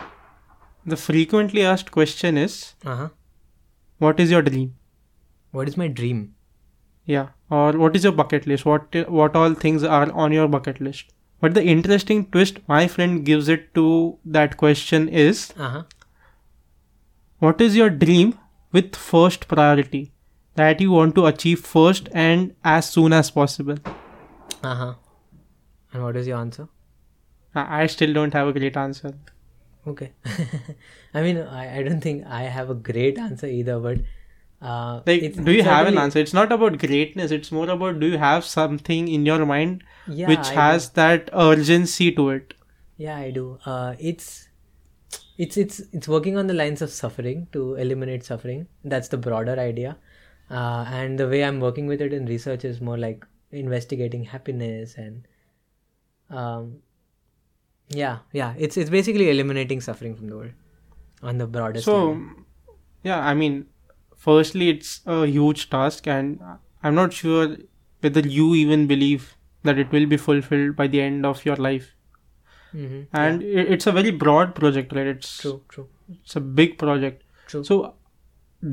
the 0.94 0.96
frequently 1.06 1.64
asked 1.72 1.90
question 1.96 2.36
is 2.42 2.58
Uh 2.84 2.96
huh. 3.00 3.08
what 4.06 4.20
is 4.26 4.30
your 4.36 4.42
dream? 4.42 4.74
What 5.58 5.68
is 5.72 5.76
my 5.82 5.88
dream? 6.00 6.20
Yeah, 7.12 7.28
or 7.50 7.72
what 7.82 7.96
is 7.96 8.04
your 8.08 8.12
bucket 8.20 8.46
list? 8.50 8.64
What 8.70 8.96
what 9.20 9.34
all 9.42 9.54
things 9.64 9.82
are 10.00 10.04
on 10.26 10.32
your 10.38 10.46
bucket 10.56 10.80
list? 10.88 11.08
But 11.44 11.54
the 11.58 11.64
interesting 11.72 12.20
twist 12.36 12.60
my 12.72 12.82
friend 12.96 13.24
gives 13.30 13.48
it 13.56 13.64
to 13.80 13.86
that 14.36 14.56
question 14.64 15.08
is 15.24 15.42
Uh 15.56 15.70
huh. 15.76 15.82
What 17.42 17.60
is 17.60 17.76
your 17.76 17.90
dream 17.90 18.34
with 18.72 18.94
first 18.94 19.48
priority 19.48 20.02
that 20.60 20.80
you 20.80 20.90
want 20.92 21.14
to 21.16 21.26
achieve 21.26 21.60
first 21.60 22.08
and 22.12 22.54
as 22.64 22.88
soon 22.88 23.12
as 23.12 23.30
possible? 23.30 23.78
Uh 24.62 24.74
huh. 24.74 24.94
And 25.92 26.04
what 26.04 26.16
is 26.16 26.26
your 26.32 26.38
answer? 26.38 26.68
I 27.54 27.82
I 27.82 27.86
still 27.94 28.12
don't 28.18 28.38
have 28.40 28.50
a 28.52 28.52
great 28.58 28.76
answer. 28.82 29.12
Okay. 29.92 30.12
I 31.14 31.22
mean, 31.22 31.38
I, 31.38 31.78
I 31.78 31.82
don't 31.82 32.00
think 32.00 32.24
I 32.26 32.42
have 32.58 32.70
a 32.70 32.74
great 32.90 33.18
answer 33.18 33.48
either, 33.48 33.78
but 33.80 33.98
uh, 34.62 35.00
Like, 35.06 35.44
do 35.44 35.52
you 35.52 35.64
have 35.64 35.88
an 35.88 35.98
answer? 35.98 36.20
It's 36.20 36.32
not 36.32 36.52
about 36.52 36.78
greatness. 36.78 37.32
It's 37.32 37.50
more 37.50 37.68
about 37.68 37.98
do 37.98 38.06
you 38.14 38.18
have 38.18 38.44
something 38.44 39.08
in 39.08 39.26
your 39.26 39.44
mind 39.44 39.82
Yeah, 40.06 40.28
which 40.28 40.46
I 40.52 40.54
has 40.60 40.90
that 41.00 41.30
urgency 41.32 42.12
to 42.20 42.30
it? 42.30 42.54
Yeah, 42.96 43.16
I 43.16 43.30
do. 43.30 43.58
Uh, 43.66 43.94
it's 43.98 44.48
it's 45.38 45.56
it's 45.56 45.80
it's 45.92 46.08
working 46.08 46.36
on 46.36 46.46
the 46.46 46.54
lines 46.54 46.82
of 46.82 46.90
suffering 46.90 47.48
to 47.52 47.74
eliminate 47.74 48.24
suffering. 48.24 48.66
That's 48.84 49.08
the 49.08 49.16
broader 49.18 49.58
idea, 49.58 49.96
uh, 50.50 50.84
and 50.88 51.18
the 51.18 51.28
way 51.28 51.44
I'm 51.44 51.60
working 51.60 51.86
with 51.86 52.00
it 52.00 52.12
in 52.12 52.26
research 52.26 52.64
is 52.64 52.80
more 52.80 52.98
like 52.98 53.26
investigating 53.50 54.24
happiness 54.24 54.94
and 54.96 55.26
um, 56.30 56.78
yeah, 57.88 58.18
yeah. 58.32 58.54
It's 58.58 58.76
it's 58.76 58.90
basically 58.90 59.30
eliminating 59.30 59.80
suffering 59.80 60.16
from 60.16 60.28
the 60.28 60.36
world 60.36 60.52
on 61.22 61.38
the 61.38 61.46
broadest. 61.46 61.84
So, 61.84 62.08
level. 62.08 62.26
yeah, 63.02 63.20
I 63.20 63.34
mean, 63.34 63.66
firstly, 64.16 64.70
it's 64.70 65.00
a 65.06 65.26
huge 65.26 65.68
task, 65.70 66.06
and 66.06 66.40
I'm 66.82 66.94
not 66.94 67.12
sure 67.12 67.56
whether 68.00 68.20
you 68.20 68.54
even 68.54 68.86
believe 68.86 69.36
that 69.62 69.78
it 69.78 69.92
will 69.92 70.06
be 70.06 70.16
fulfilled 70.16 70.76
by 70.76 70.86
the 70.86 71.00
end 71.00 71.24
of 71.26 71.44
your 71.44 71.56
life. 71.56 71.94
Mhm. 72.74 73.06
And 73.22 73.42
i 73.42 73.64
it's 73.76 73.86
a 73.86 73.92
very 73.92 74.10
broad 74.24 74.54
project, 74.60 74.92
right? 74.98 75.06
It's 75.14 75.32
true, 75.38 75.56
true, 75.68 75.88
it's 76.14 76.36
a 76.36 76.40
big 76.60 76.78
project. 76.78 77.22
true. 77.52 77.64
So, 77.64 77.76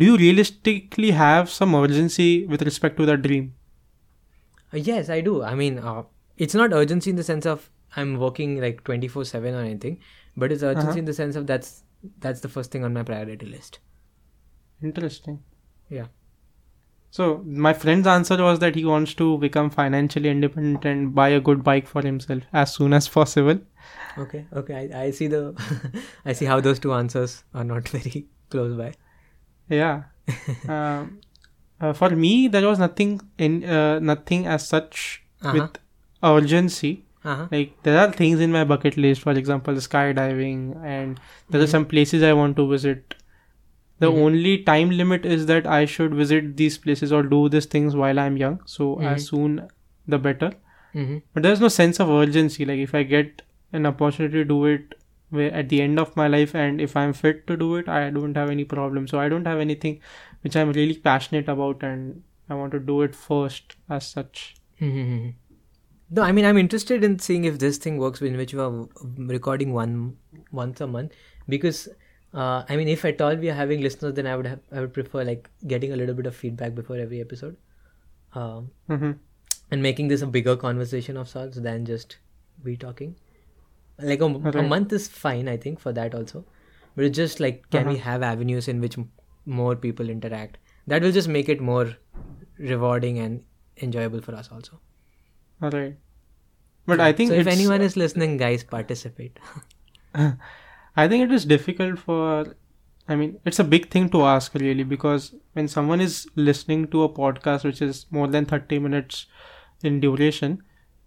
do 0.01 0.05
you 0.05 0.17
realistically 0.21 1.12
have 1.19 1.49
some 1.49 1.75
urgency 1.75 2.45
with 2.53 2.62
respect 2.69 2.97
to 2.97 3.05
that 3.12 3.21
dream? 3.27 3.49
Uh, 4.73 4.77
yes, 4.77 5.09
I 5.09 5.19
do. 5.27 5.41
I 5.43 5.55
mean, 5.55 5.79
uh, 5.79 6.03
it's 6.38 6.53
not 6.63 6.73
urgency 6.79 7.09
in 7.09 7.15
the 7.15 7.23
sense 7.23 7.45
of 7.45 7.69
I'm 7.97 8.17
working 8.23 8.55
like 8.62 8.83
24 8.89 9.25
7 9.25 9.55
or 9.55 9.62
anything, 9.62 9.99
but 10.38 10.51
it's 10.51 10.63
urgency 10.63 10.89
Uh-huh. 10.89 10.99
in 11.03 11.05
the 11.05 11.13
sense 11.21 11.35
of 11.35 11.47
that's 11.53 11.71
that's 12.25 12.41
the 12.47 12.51
first 12.57 12.71
thing 12.75 12.83
on 12.89 12.93
my 12.99 13.03
priority 13.12 13.45
list. 13.53 13.79
Interesting. 14.89 15.39
Yeah. 15.89 16.07
So 17.12 17.41
my 17.45 17.74
friend's 17.74 18.08
answer 18.08 18.38
was 18.43 18.60
that 18.60 18.76
he 18.76 18.86
wants 18.86 19.13
to 19.15 19.38
become 19.39 19.69
financially 19.69 20.30
independent 20.30 20.86
and 20.86 21.13
buy 21.15 21.30
a 21.30 21.39
good 21.39 21.63
bike 21.63 21.88
for 21.88 22.02
himself 22.04 22.43
as 22.54 22.74
soon 22.76 22.93
as 22.93 23.08
possible. 23.08 23.60
Okay, 24.17 24.45
okay. 24.54 24.76
I, 24.93 25.04
I 25.06 25.12
see 25.12 25.28
the 25.28 25.56
I 26.26 26.34
see 26.34 26.45
how 26.45 26.60
those 26.60 26.80
two 26.80 26.93
answers 26.93 27.43
are 27.54 27.63
not 27.63 27.88
very 27.98 28.28
close 28.50 28.78
by. 28.78 28.93
Yeah. 29.69 30.04
um, 30.67 31.19
uh, 31.82 31.93
for 31.93 32.10
me, 32.12 32.48
there 32.48 32.67
was 32.67 32.80
nothing 32.80 33.22
in 33.38 33.63
uh, 33.63 34.00
nothing 34.00 34.45
as 34.48 34.67
such 34.67 35.24
Uh-huh. 35.41 35.54
with 35.58 35.78
urgency. 36.30 37.06
Uh-huh. 37.24 37.48
Like 37.52 37.72
there 37.84 37.98
are 38.00 38.12
things 38.12 38.39
in 38.45 38.52
my 38.52 38.63
bucket 38.63 38.98
list, 38.98 39.22
for 39.22 39.32
example, 39.41 39.74
skydiving, 39.86 40.62
and 40.95 41.19
there 41.50 41.62
are 41.62 41.65
Mhm. 41.67 41.72
some 41.76 41.86
places 41.93 42.24
I 42.24 42.34
want 42.39 42.58
to 42.62 42.65
visit. 42.72 43.15
The 43.99 44.07
Mhm. 44.12 44.21
only 44.25 44.51
time 44.69 44.89
limit 45.01 45.25
is 45.25 45.45
that 45.47 45.67
I 45.67 45.85
should 45.85 46.13
visit 46.19 46.55
these 46.57 46.77
places 46.77 47.12
or 47.17 47.21
do 47.23 47.39
these 47.49 47.65
things 47.75 47.95
while 48.01 48.19
I'm 48.25 48.38
young. 48.38 48.59
So 48.65 48.89
Mhm. 48.95 49.07
as 49.13 49.27
soon 49.33 49.62
the 50.07 50.19
better. 50.27 50.51
hmm 50.93 51.17
But 51.33 51.43
there's 51.43 51.59
no 51.63 51.67
sense 51.73 51.99
of 52.03 52.09
urgency. 52.09 52.65
Like 52.65 52.79
if 52.85 52.93
I 52.99 53.03
get 53.03 53.41
an 53.79 53.85
opportunity 53.85 54.38
to 54.39 54.45
do 54.45 54.65
it 54.65 54.95
at 55.57 55.69
the 55.69 55.81
end 55.81 55.99
of 56.03 56.15
my 56.19 56.27
life 56.27 56.55
and 56.55 56.81
if 56.85 56.95
I'm 57.01 57.12
fit 57.13 57.45
to 57.51 57.57
do 57.63 57.67
it, 57.81 57.88
I 57.97 58.09
don't 58.09 58.35
have 58.41 58.49
any 58.49 58.63
problem. 58.71 59.07
So 59.07 59.19
I 59.19 59.27
don't 59.33 59.45
have 59.45 59.59
anything 59.65 59.99
which 60.41 60.55
I'm 60.62 60.71
really 60.71 60.95
passionate 61.09 61.47
about 61.55 61.83
and 61.83 62.23
I 62.49 62.55
want 62.55 62.71
to 62.77 62.79
do 62.79 63.01
it 63.03 63.15
first 63.15 63.75
as 63.97 64.07
such. 64.07 64.55
Mm-hmm. 64.81 65.29
No, 66.17 66.23
I 66.23 66.31
mean 66.31 66.45
I'm 66.45 66.57
interested 66.57 67.03
in 67.03 67.19
seeing 67.19 67.43
if 67.45 67.59
this 67.59 67.77
thing 67.77 67.97
works 67.99 68.21
in 68.23 68.38
which 68.38 68.53
we 68.55 68.59
are 68.62 68.88
recording 69.33 69.73
one 69.73 70.15
once 70.51 70.81
a 70.81 70.88
month 70.88 71.12
because 71.47 71.88
uh, 72.33 72.63
I 72.69 72.75
mean 72.75 72.87
if 72.87 73.03
at 73.05 73.21
all 73.21 73.35
we 73.35 73.49
are 73.49 73.53
having 73.59 73.81
listeners 73.81 74.13
then 74.13 74.27
I 74.27 74.35
would 74.35 74.45
have 74.45 74.59
I 74.71 74.79
would 74.81 74.93
prefer 74.93 75.23
like 75.23 75.49
getting 75.67 75.93
a 75.93 75.95
little 75.95 76.15
bit 76.15 76.25
of 76.25 76.35
feedback 76.35 76.75
before 76.75 76.97
every 76.97 77.21
episode 77.21 77.57
um, 78.33 78.71
hmm 78.87 79.11
and 79.71 79.83
making 79.83 80.07
this 80.07 80.21
a 80.21 80.27
bigger 80.27 80.55
conversation 80.55 81.17
of 81.17 81.27
sorts 81.29 81.57
than 81.57 81.85
just 81.85 82.17
we 82.63 82.75
talking. 82.75 83.15
Like 83.99 84.21
a, 84.21 84.25
a 84.25 84.63
month 84.63 84.93
is 84.93 85.07
fine 85.07 85.47
I 85.47 85.57
think 85.57 85.79
for 85.79 85.91
that 85.93 86.15
also, 86.15 86.45
but 86.95 87.05
it's 87.05 87.15
just 87.17 87.39
like 87.39 87.69
can 87.69 87.87
we 87.87 87.95
Uh-huh. 87.95 88.03
have 88.11 88.23
avenues 88.23 88.67
in 88.67 88.81
which 88.81 88.97
m- 88.97 89.11
more 89.45 89.75
people 89.75 90.09
interact? 90.09 90.57
That 90.87 91.01
will 91.03 91.11
just 91.11 91.27
make 91.27 91.49
it 91.49 91.61
more 91.61 91.87
rewarding 92.57 93.19
and 93.19 93.43
enjoyable 93.77 94.21
for 94.21 94.35
us 94.35 94.49
also. 94.51 94.79
All 95.61 95.69
right. 95.71 95.97
But 96.85 96.99
I 96.99 97.11
think 97.13 97.29
so. 97.29 97.35
If 97.35 97.47
anyone 97.47 97.81
is 97.81 97.95
listening, 97.97 98.37
guys, 98.37 98.63
participate. 98.63 99.37
I 100.95 101.08
think 101.08 101.23
it 101.23 101.32
is 101.32 101.45
difficult 101.45 101.99
for. 101.99 102.56
I 103.08 103.15
mean, 103.15 103.39
it's 103.43 103.58
a 103.60 103.63
big 103.63 103.89
thing 103.89 104.10
to 104.10 104.23
ask 104.23 104.54
really 104.54 104.84
because 104.84 105.34
when 105.54 105.67
someone 105.67 105.99
is 105.99 106.28
listening 106.36 106.88
to 106.89 107.04
a 107.04 107.10
podcast 107.10 107.63
which 107.63 107.82
is 107.82 108.06
more 108.12 108.28
than 108.28 108.45
30 108.45 108.78
minutes 108.80 109.25
in 109.84 109.99
duration, 109.99 110.62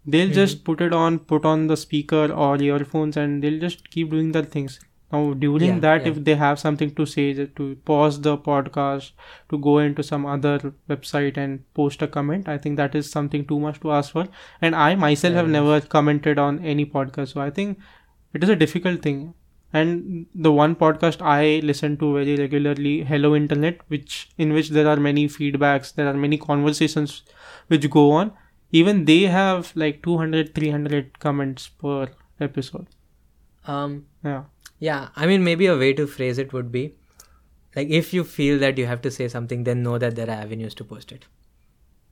they'll 0.05 0.29
Mhm. 0.29 0.33
just 0.33 0.63
put 0.65 0.81
it 0.81 0.93
on, 0.93 1.19
put 1.19 1.45
on 1.45 1.67
the 1.67 1.77
speaker 1.77 2.25
or 2.45 2.61
earphones, 2.61 3.15
and 3.15 3.41
they'll 3.43 3.59
just 3.59 3.89
keep 3.89 4.09
doing 4.11 4.31
their 4.33 4.43
things. 4.55 4.79
Now 5.13 5.33
during 5.33 5.73
Yeah, 5.75 5.79
that, 5.79 6.01
yeah. 6.05 6.11
if 6.11 6.23
they 6.25 6.35
have 6.35 6.59
something 6.59 6.91
to 6.95 7.05
say, 7.05 7.25
to 7.45 7.75
pause 7.85 8.19
the 8.21 8.35
podcast, 8.37 9.11
to 9.49 9.57
go 9.59 9.77
into 9.77 10.03
some 10.03 10.25
other 10.25 10.73
website 10.89 11.37
and 11.37 11.61
post 11.73 12.01
a 12.01 12.07
comment, 12.07 12.49
I 12.49 12.57
think 12.57 12.77
that 12.77 12.95
is 12.95 13.09
something 13.09 13.45
too 13.45 13.59
much 13.59 13.79
to 13.81 13.91
ask 13.91 14.11
for. 14.11 14.27
And 14.61 14.75
I 14.75 14.95
myself 14.95 15.33
Fair 15.33 15.43
have 15.43 15.49
never 15.49 15.79
commented 15.81 16.39
on 16.39 16.59
any 16.75 16.85
podcast, 16.85 17.27
so 17.29 17.41
I 17.41 17.49
think 17.51 17.77
it 18.33 18.43
is 18.43 18.49
a 18.49 18.55
difficult 18.55 19.01
thing. 19.03 19.33
And 19.73 20.27
the 20.35 20.51
one 20.51 20.75
podcast 20.75 21.21
I 21.21 21.59
listen 21.63 21.97
to 21.97 22.13
very 22.13 22.35
regularly, 22.35 23.03
Hello 23.03 23.35
Internet, 23.35 23.79
which 23.87 24.29
in 24.37 24.53
which 24.53 24.69
there 24.69 24.87
are 24.87 24.97
many 24.97 25.27
feedbacks, 25.27 25.93
there 25.95 26.07
are 26.07 26.13
many 26.13 26.37
conversations 26.37 27.23
which 27.67 27.89
go 27.89 28.11
on. 28.11 28.33
Even 28.71 29.05
they 29.05 29.21
have 29.23 29.71
like 29.75 30.01
200, 30.03 30.53
300 30.55 31.19
comments 31.19 31.67
per 31.69 32.07
episode. 32.39 32.87
Um, 33.65 34.05
Yeah. 34.23 34.43
yeah, 34.79 35.09
I 35.15 35.25
mean, 35.25 35.43
maybe 35.43 35.65
a 35.67 35.77
way 35.77 35.93
to 35.93 36.05
phrase 36.05 36.37
it 36.37 36.53
would 36.53 36.71
be 36.71 36.93
like 37.75 37.89
if 37.89 38.13
you 38.13 38.23
feel 38.23 38.59
that 38.59 38.77
you 38.77 38.85
have 38.85 39.01
to 39.01 39.11
say 39.11 39.27
something, 39.27 39.63
then 39.63 39.81
know 39.83 39.97
that 39.97 40.15
there 40.15 40.27
are 40.29 40.39
avenues 40.47 40.75
to 40.75 40.83
post 40.83 41.11
it. 41.11 41.25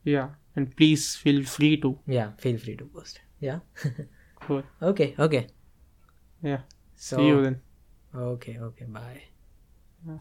Yeah, 0.04 0.30
and 0.56 0.76
please 0.76 1.16
feel 1.16 1.44
free 1.44 1.78
to. 1.82 1.98
Yeah, 2.08 2.32
feel 2.38 2.58
free 2.58 2.76
to 2.78 2.86
post 2.86 3.18
it. 3.18 3.46
Yeah. 3.46 3.60
Cool. 4.42 4.64
okay, 4.82 5.14
okay. 5.20 5.48
Yeah. 6.42 6.62
So, 7.02 7.18
See 7.18 7.26
you 7.26 7.42
then. 7.42 7.60
Okay, 8.16 8.60
okay, 8.60 8.86
bye. 8.86 9.24
Yeah. 10.08 10.18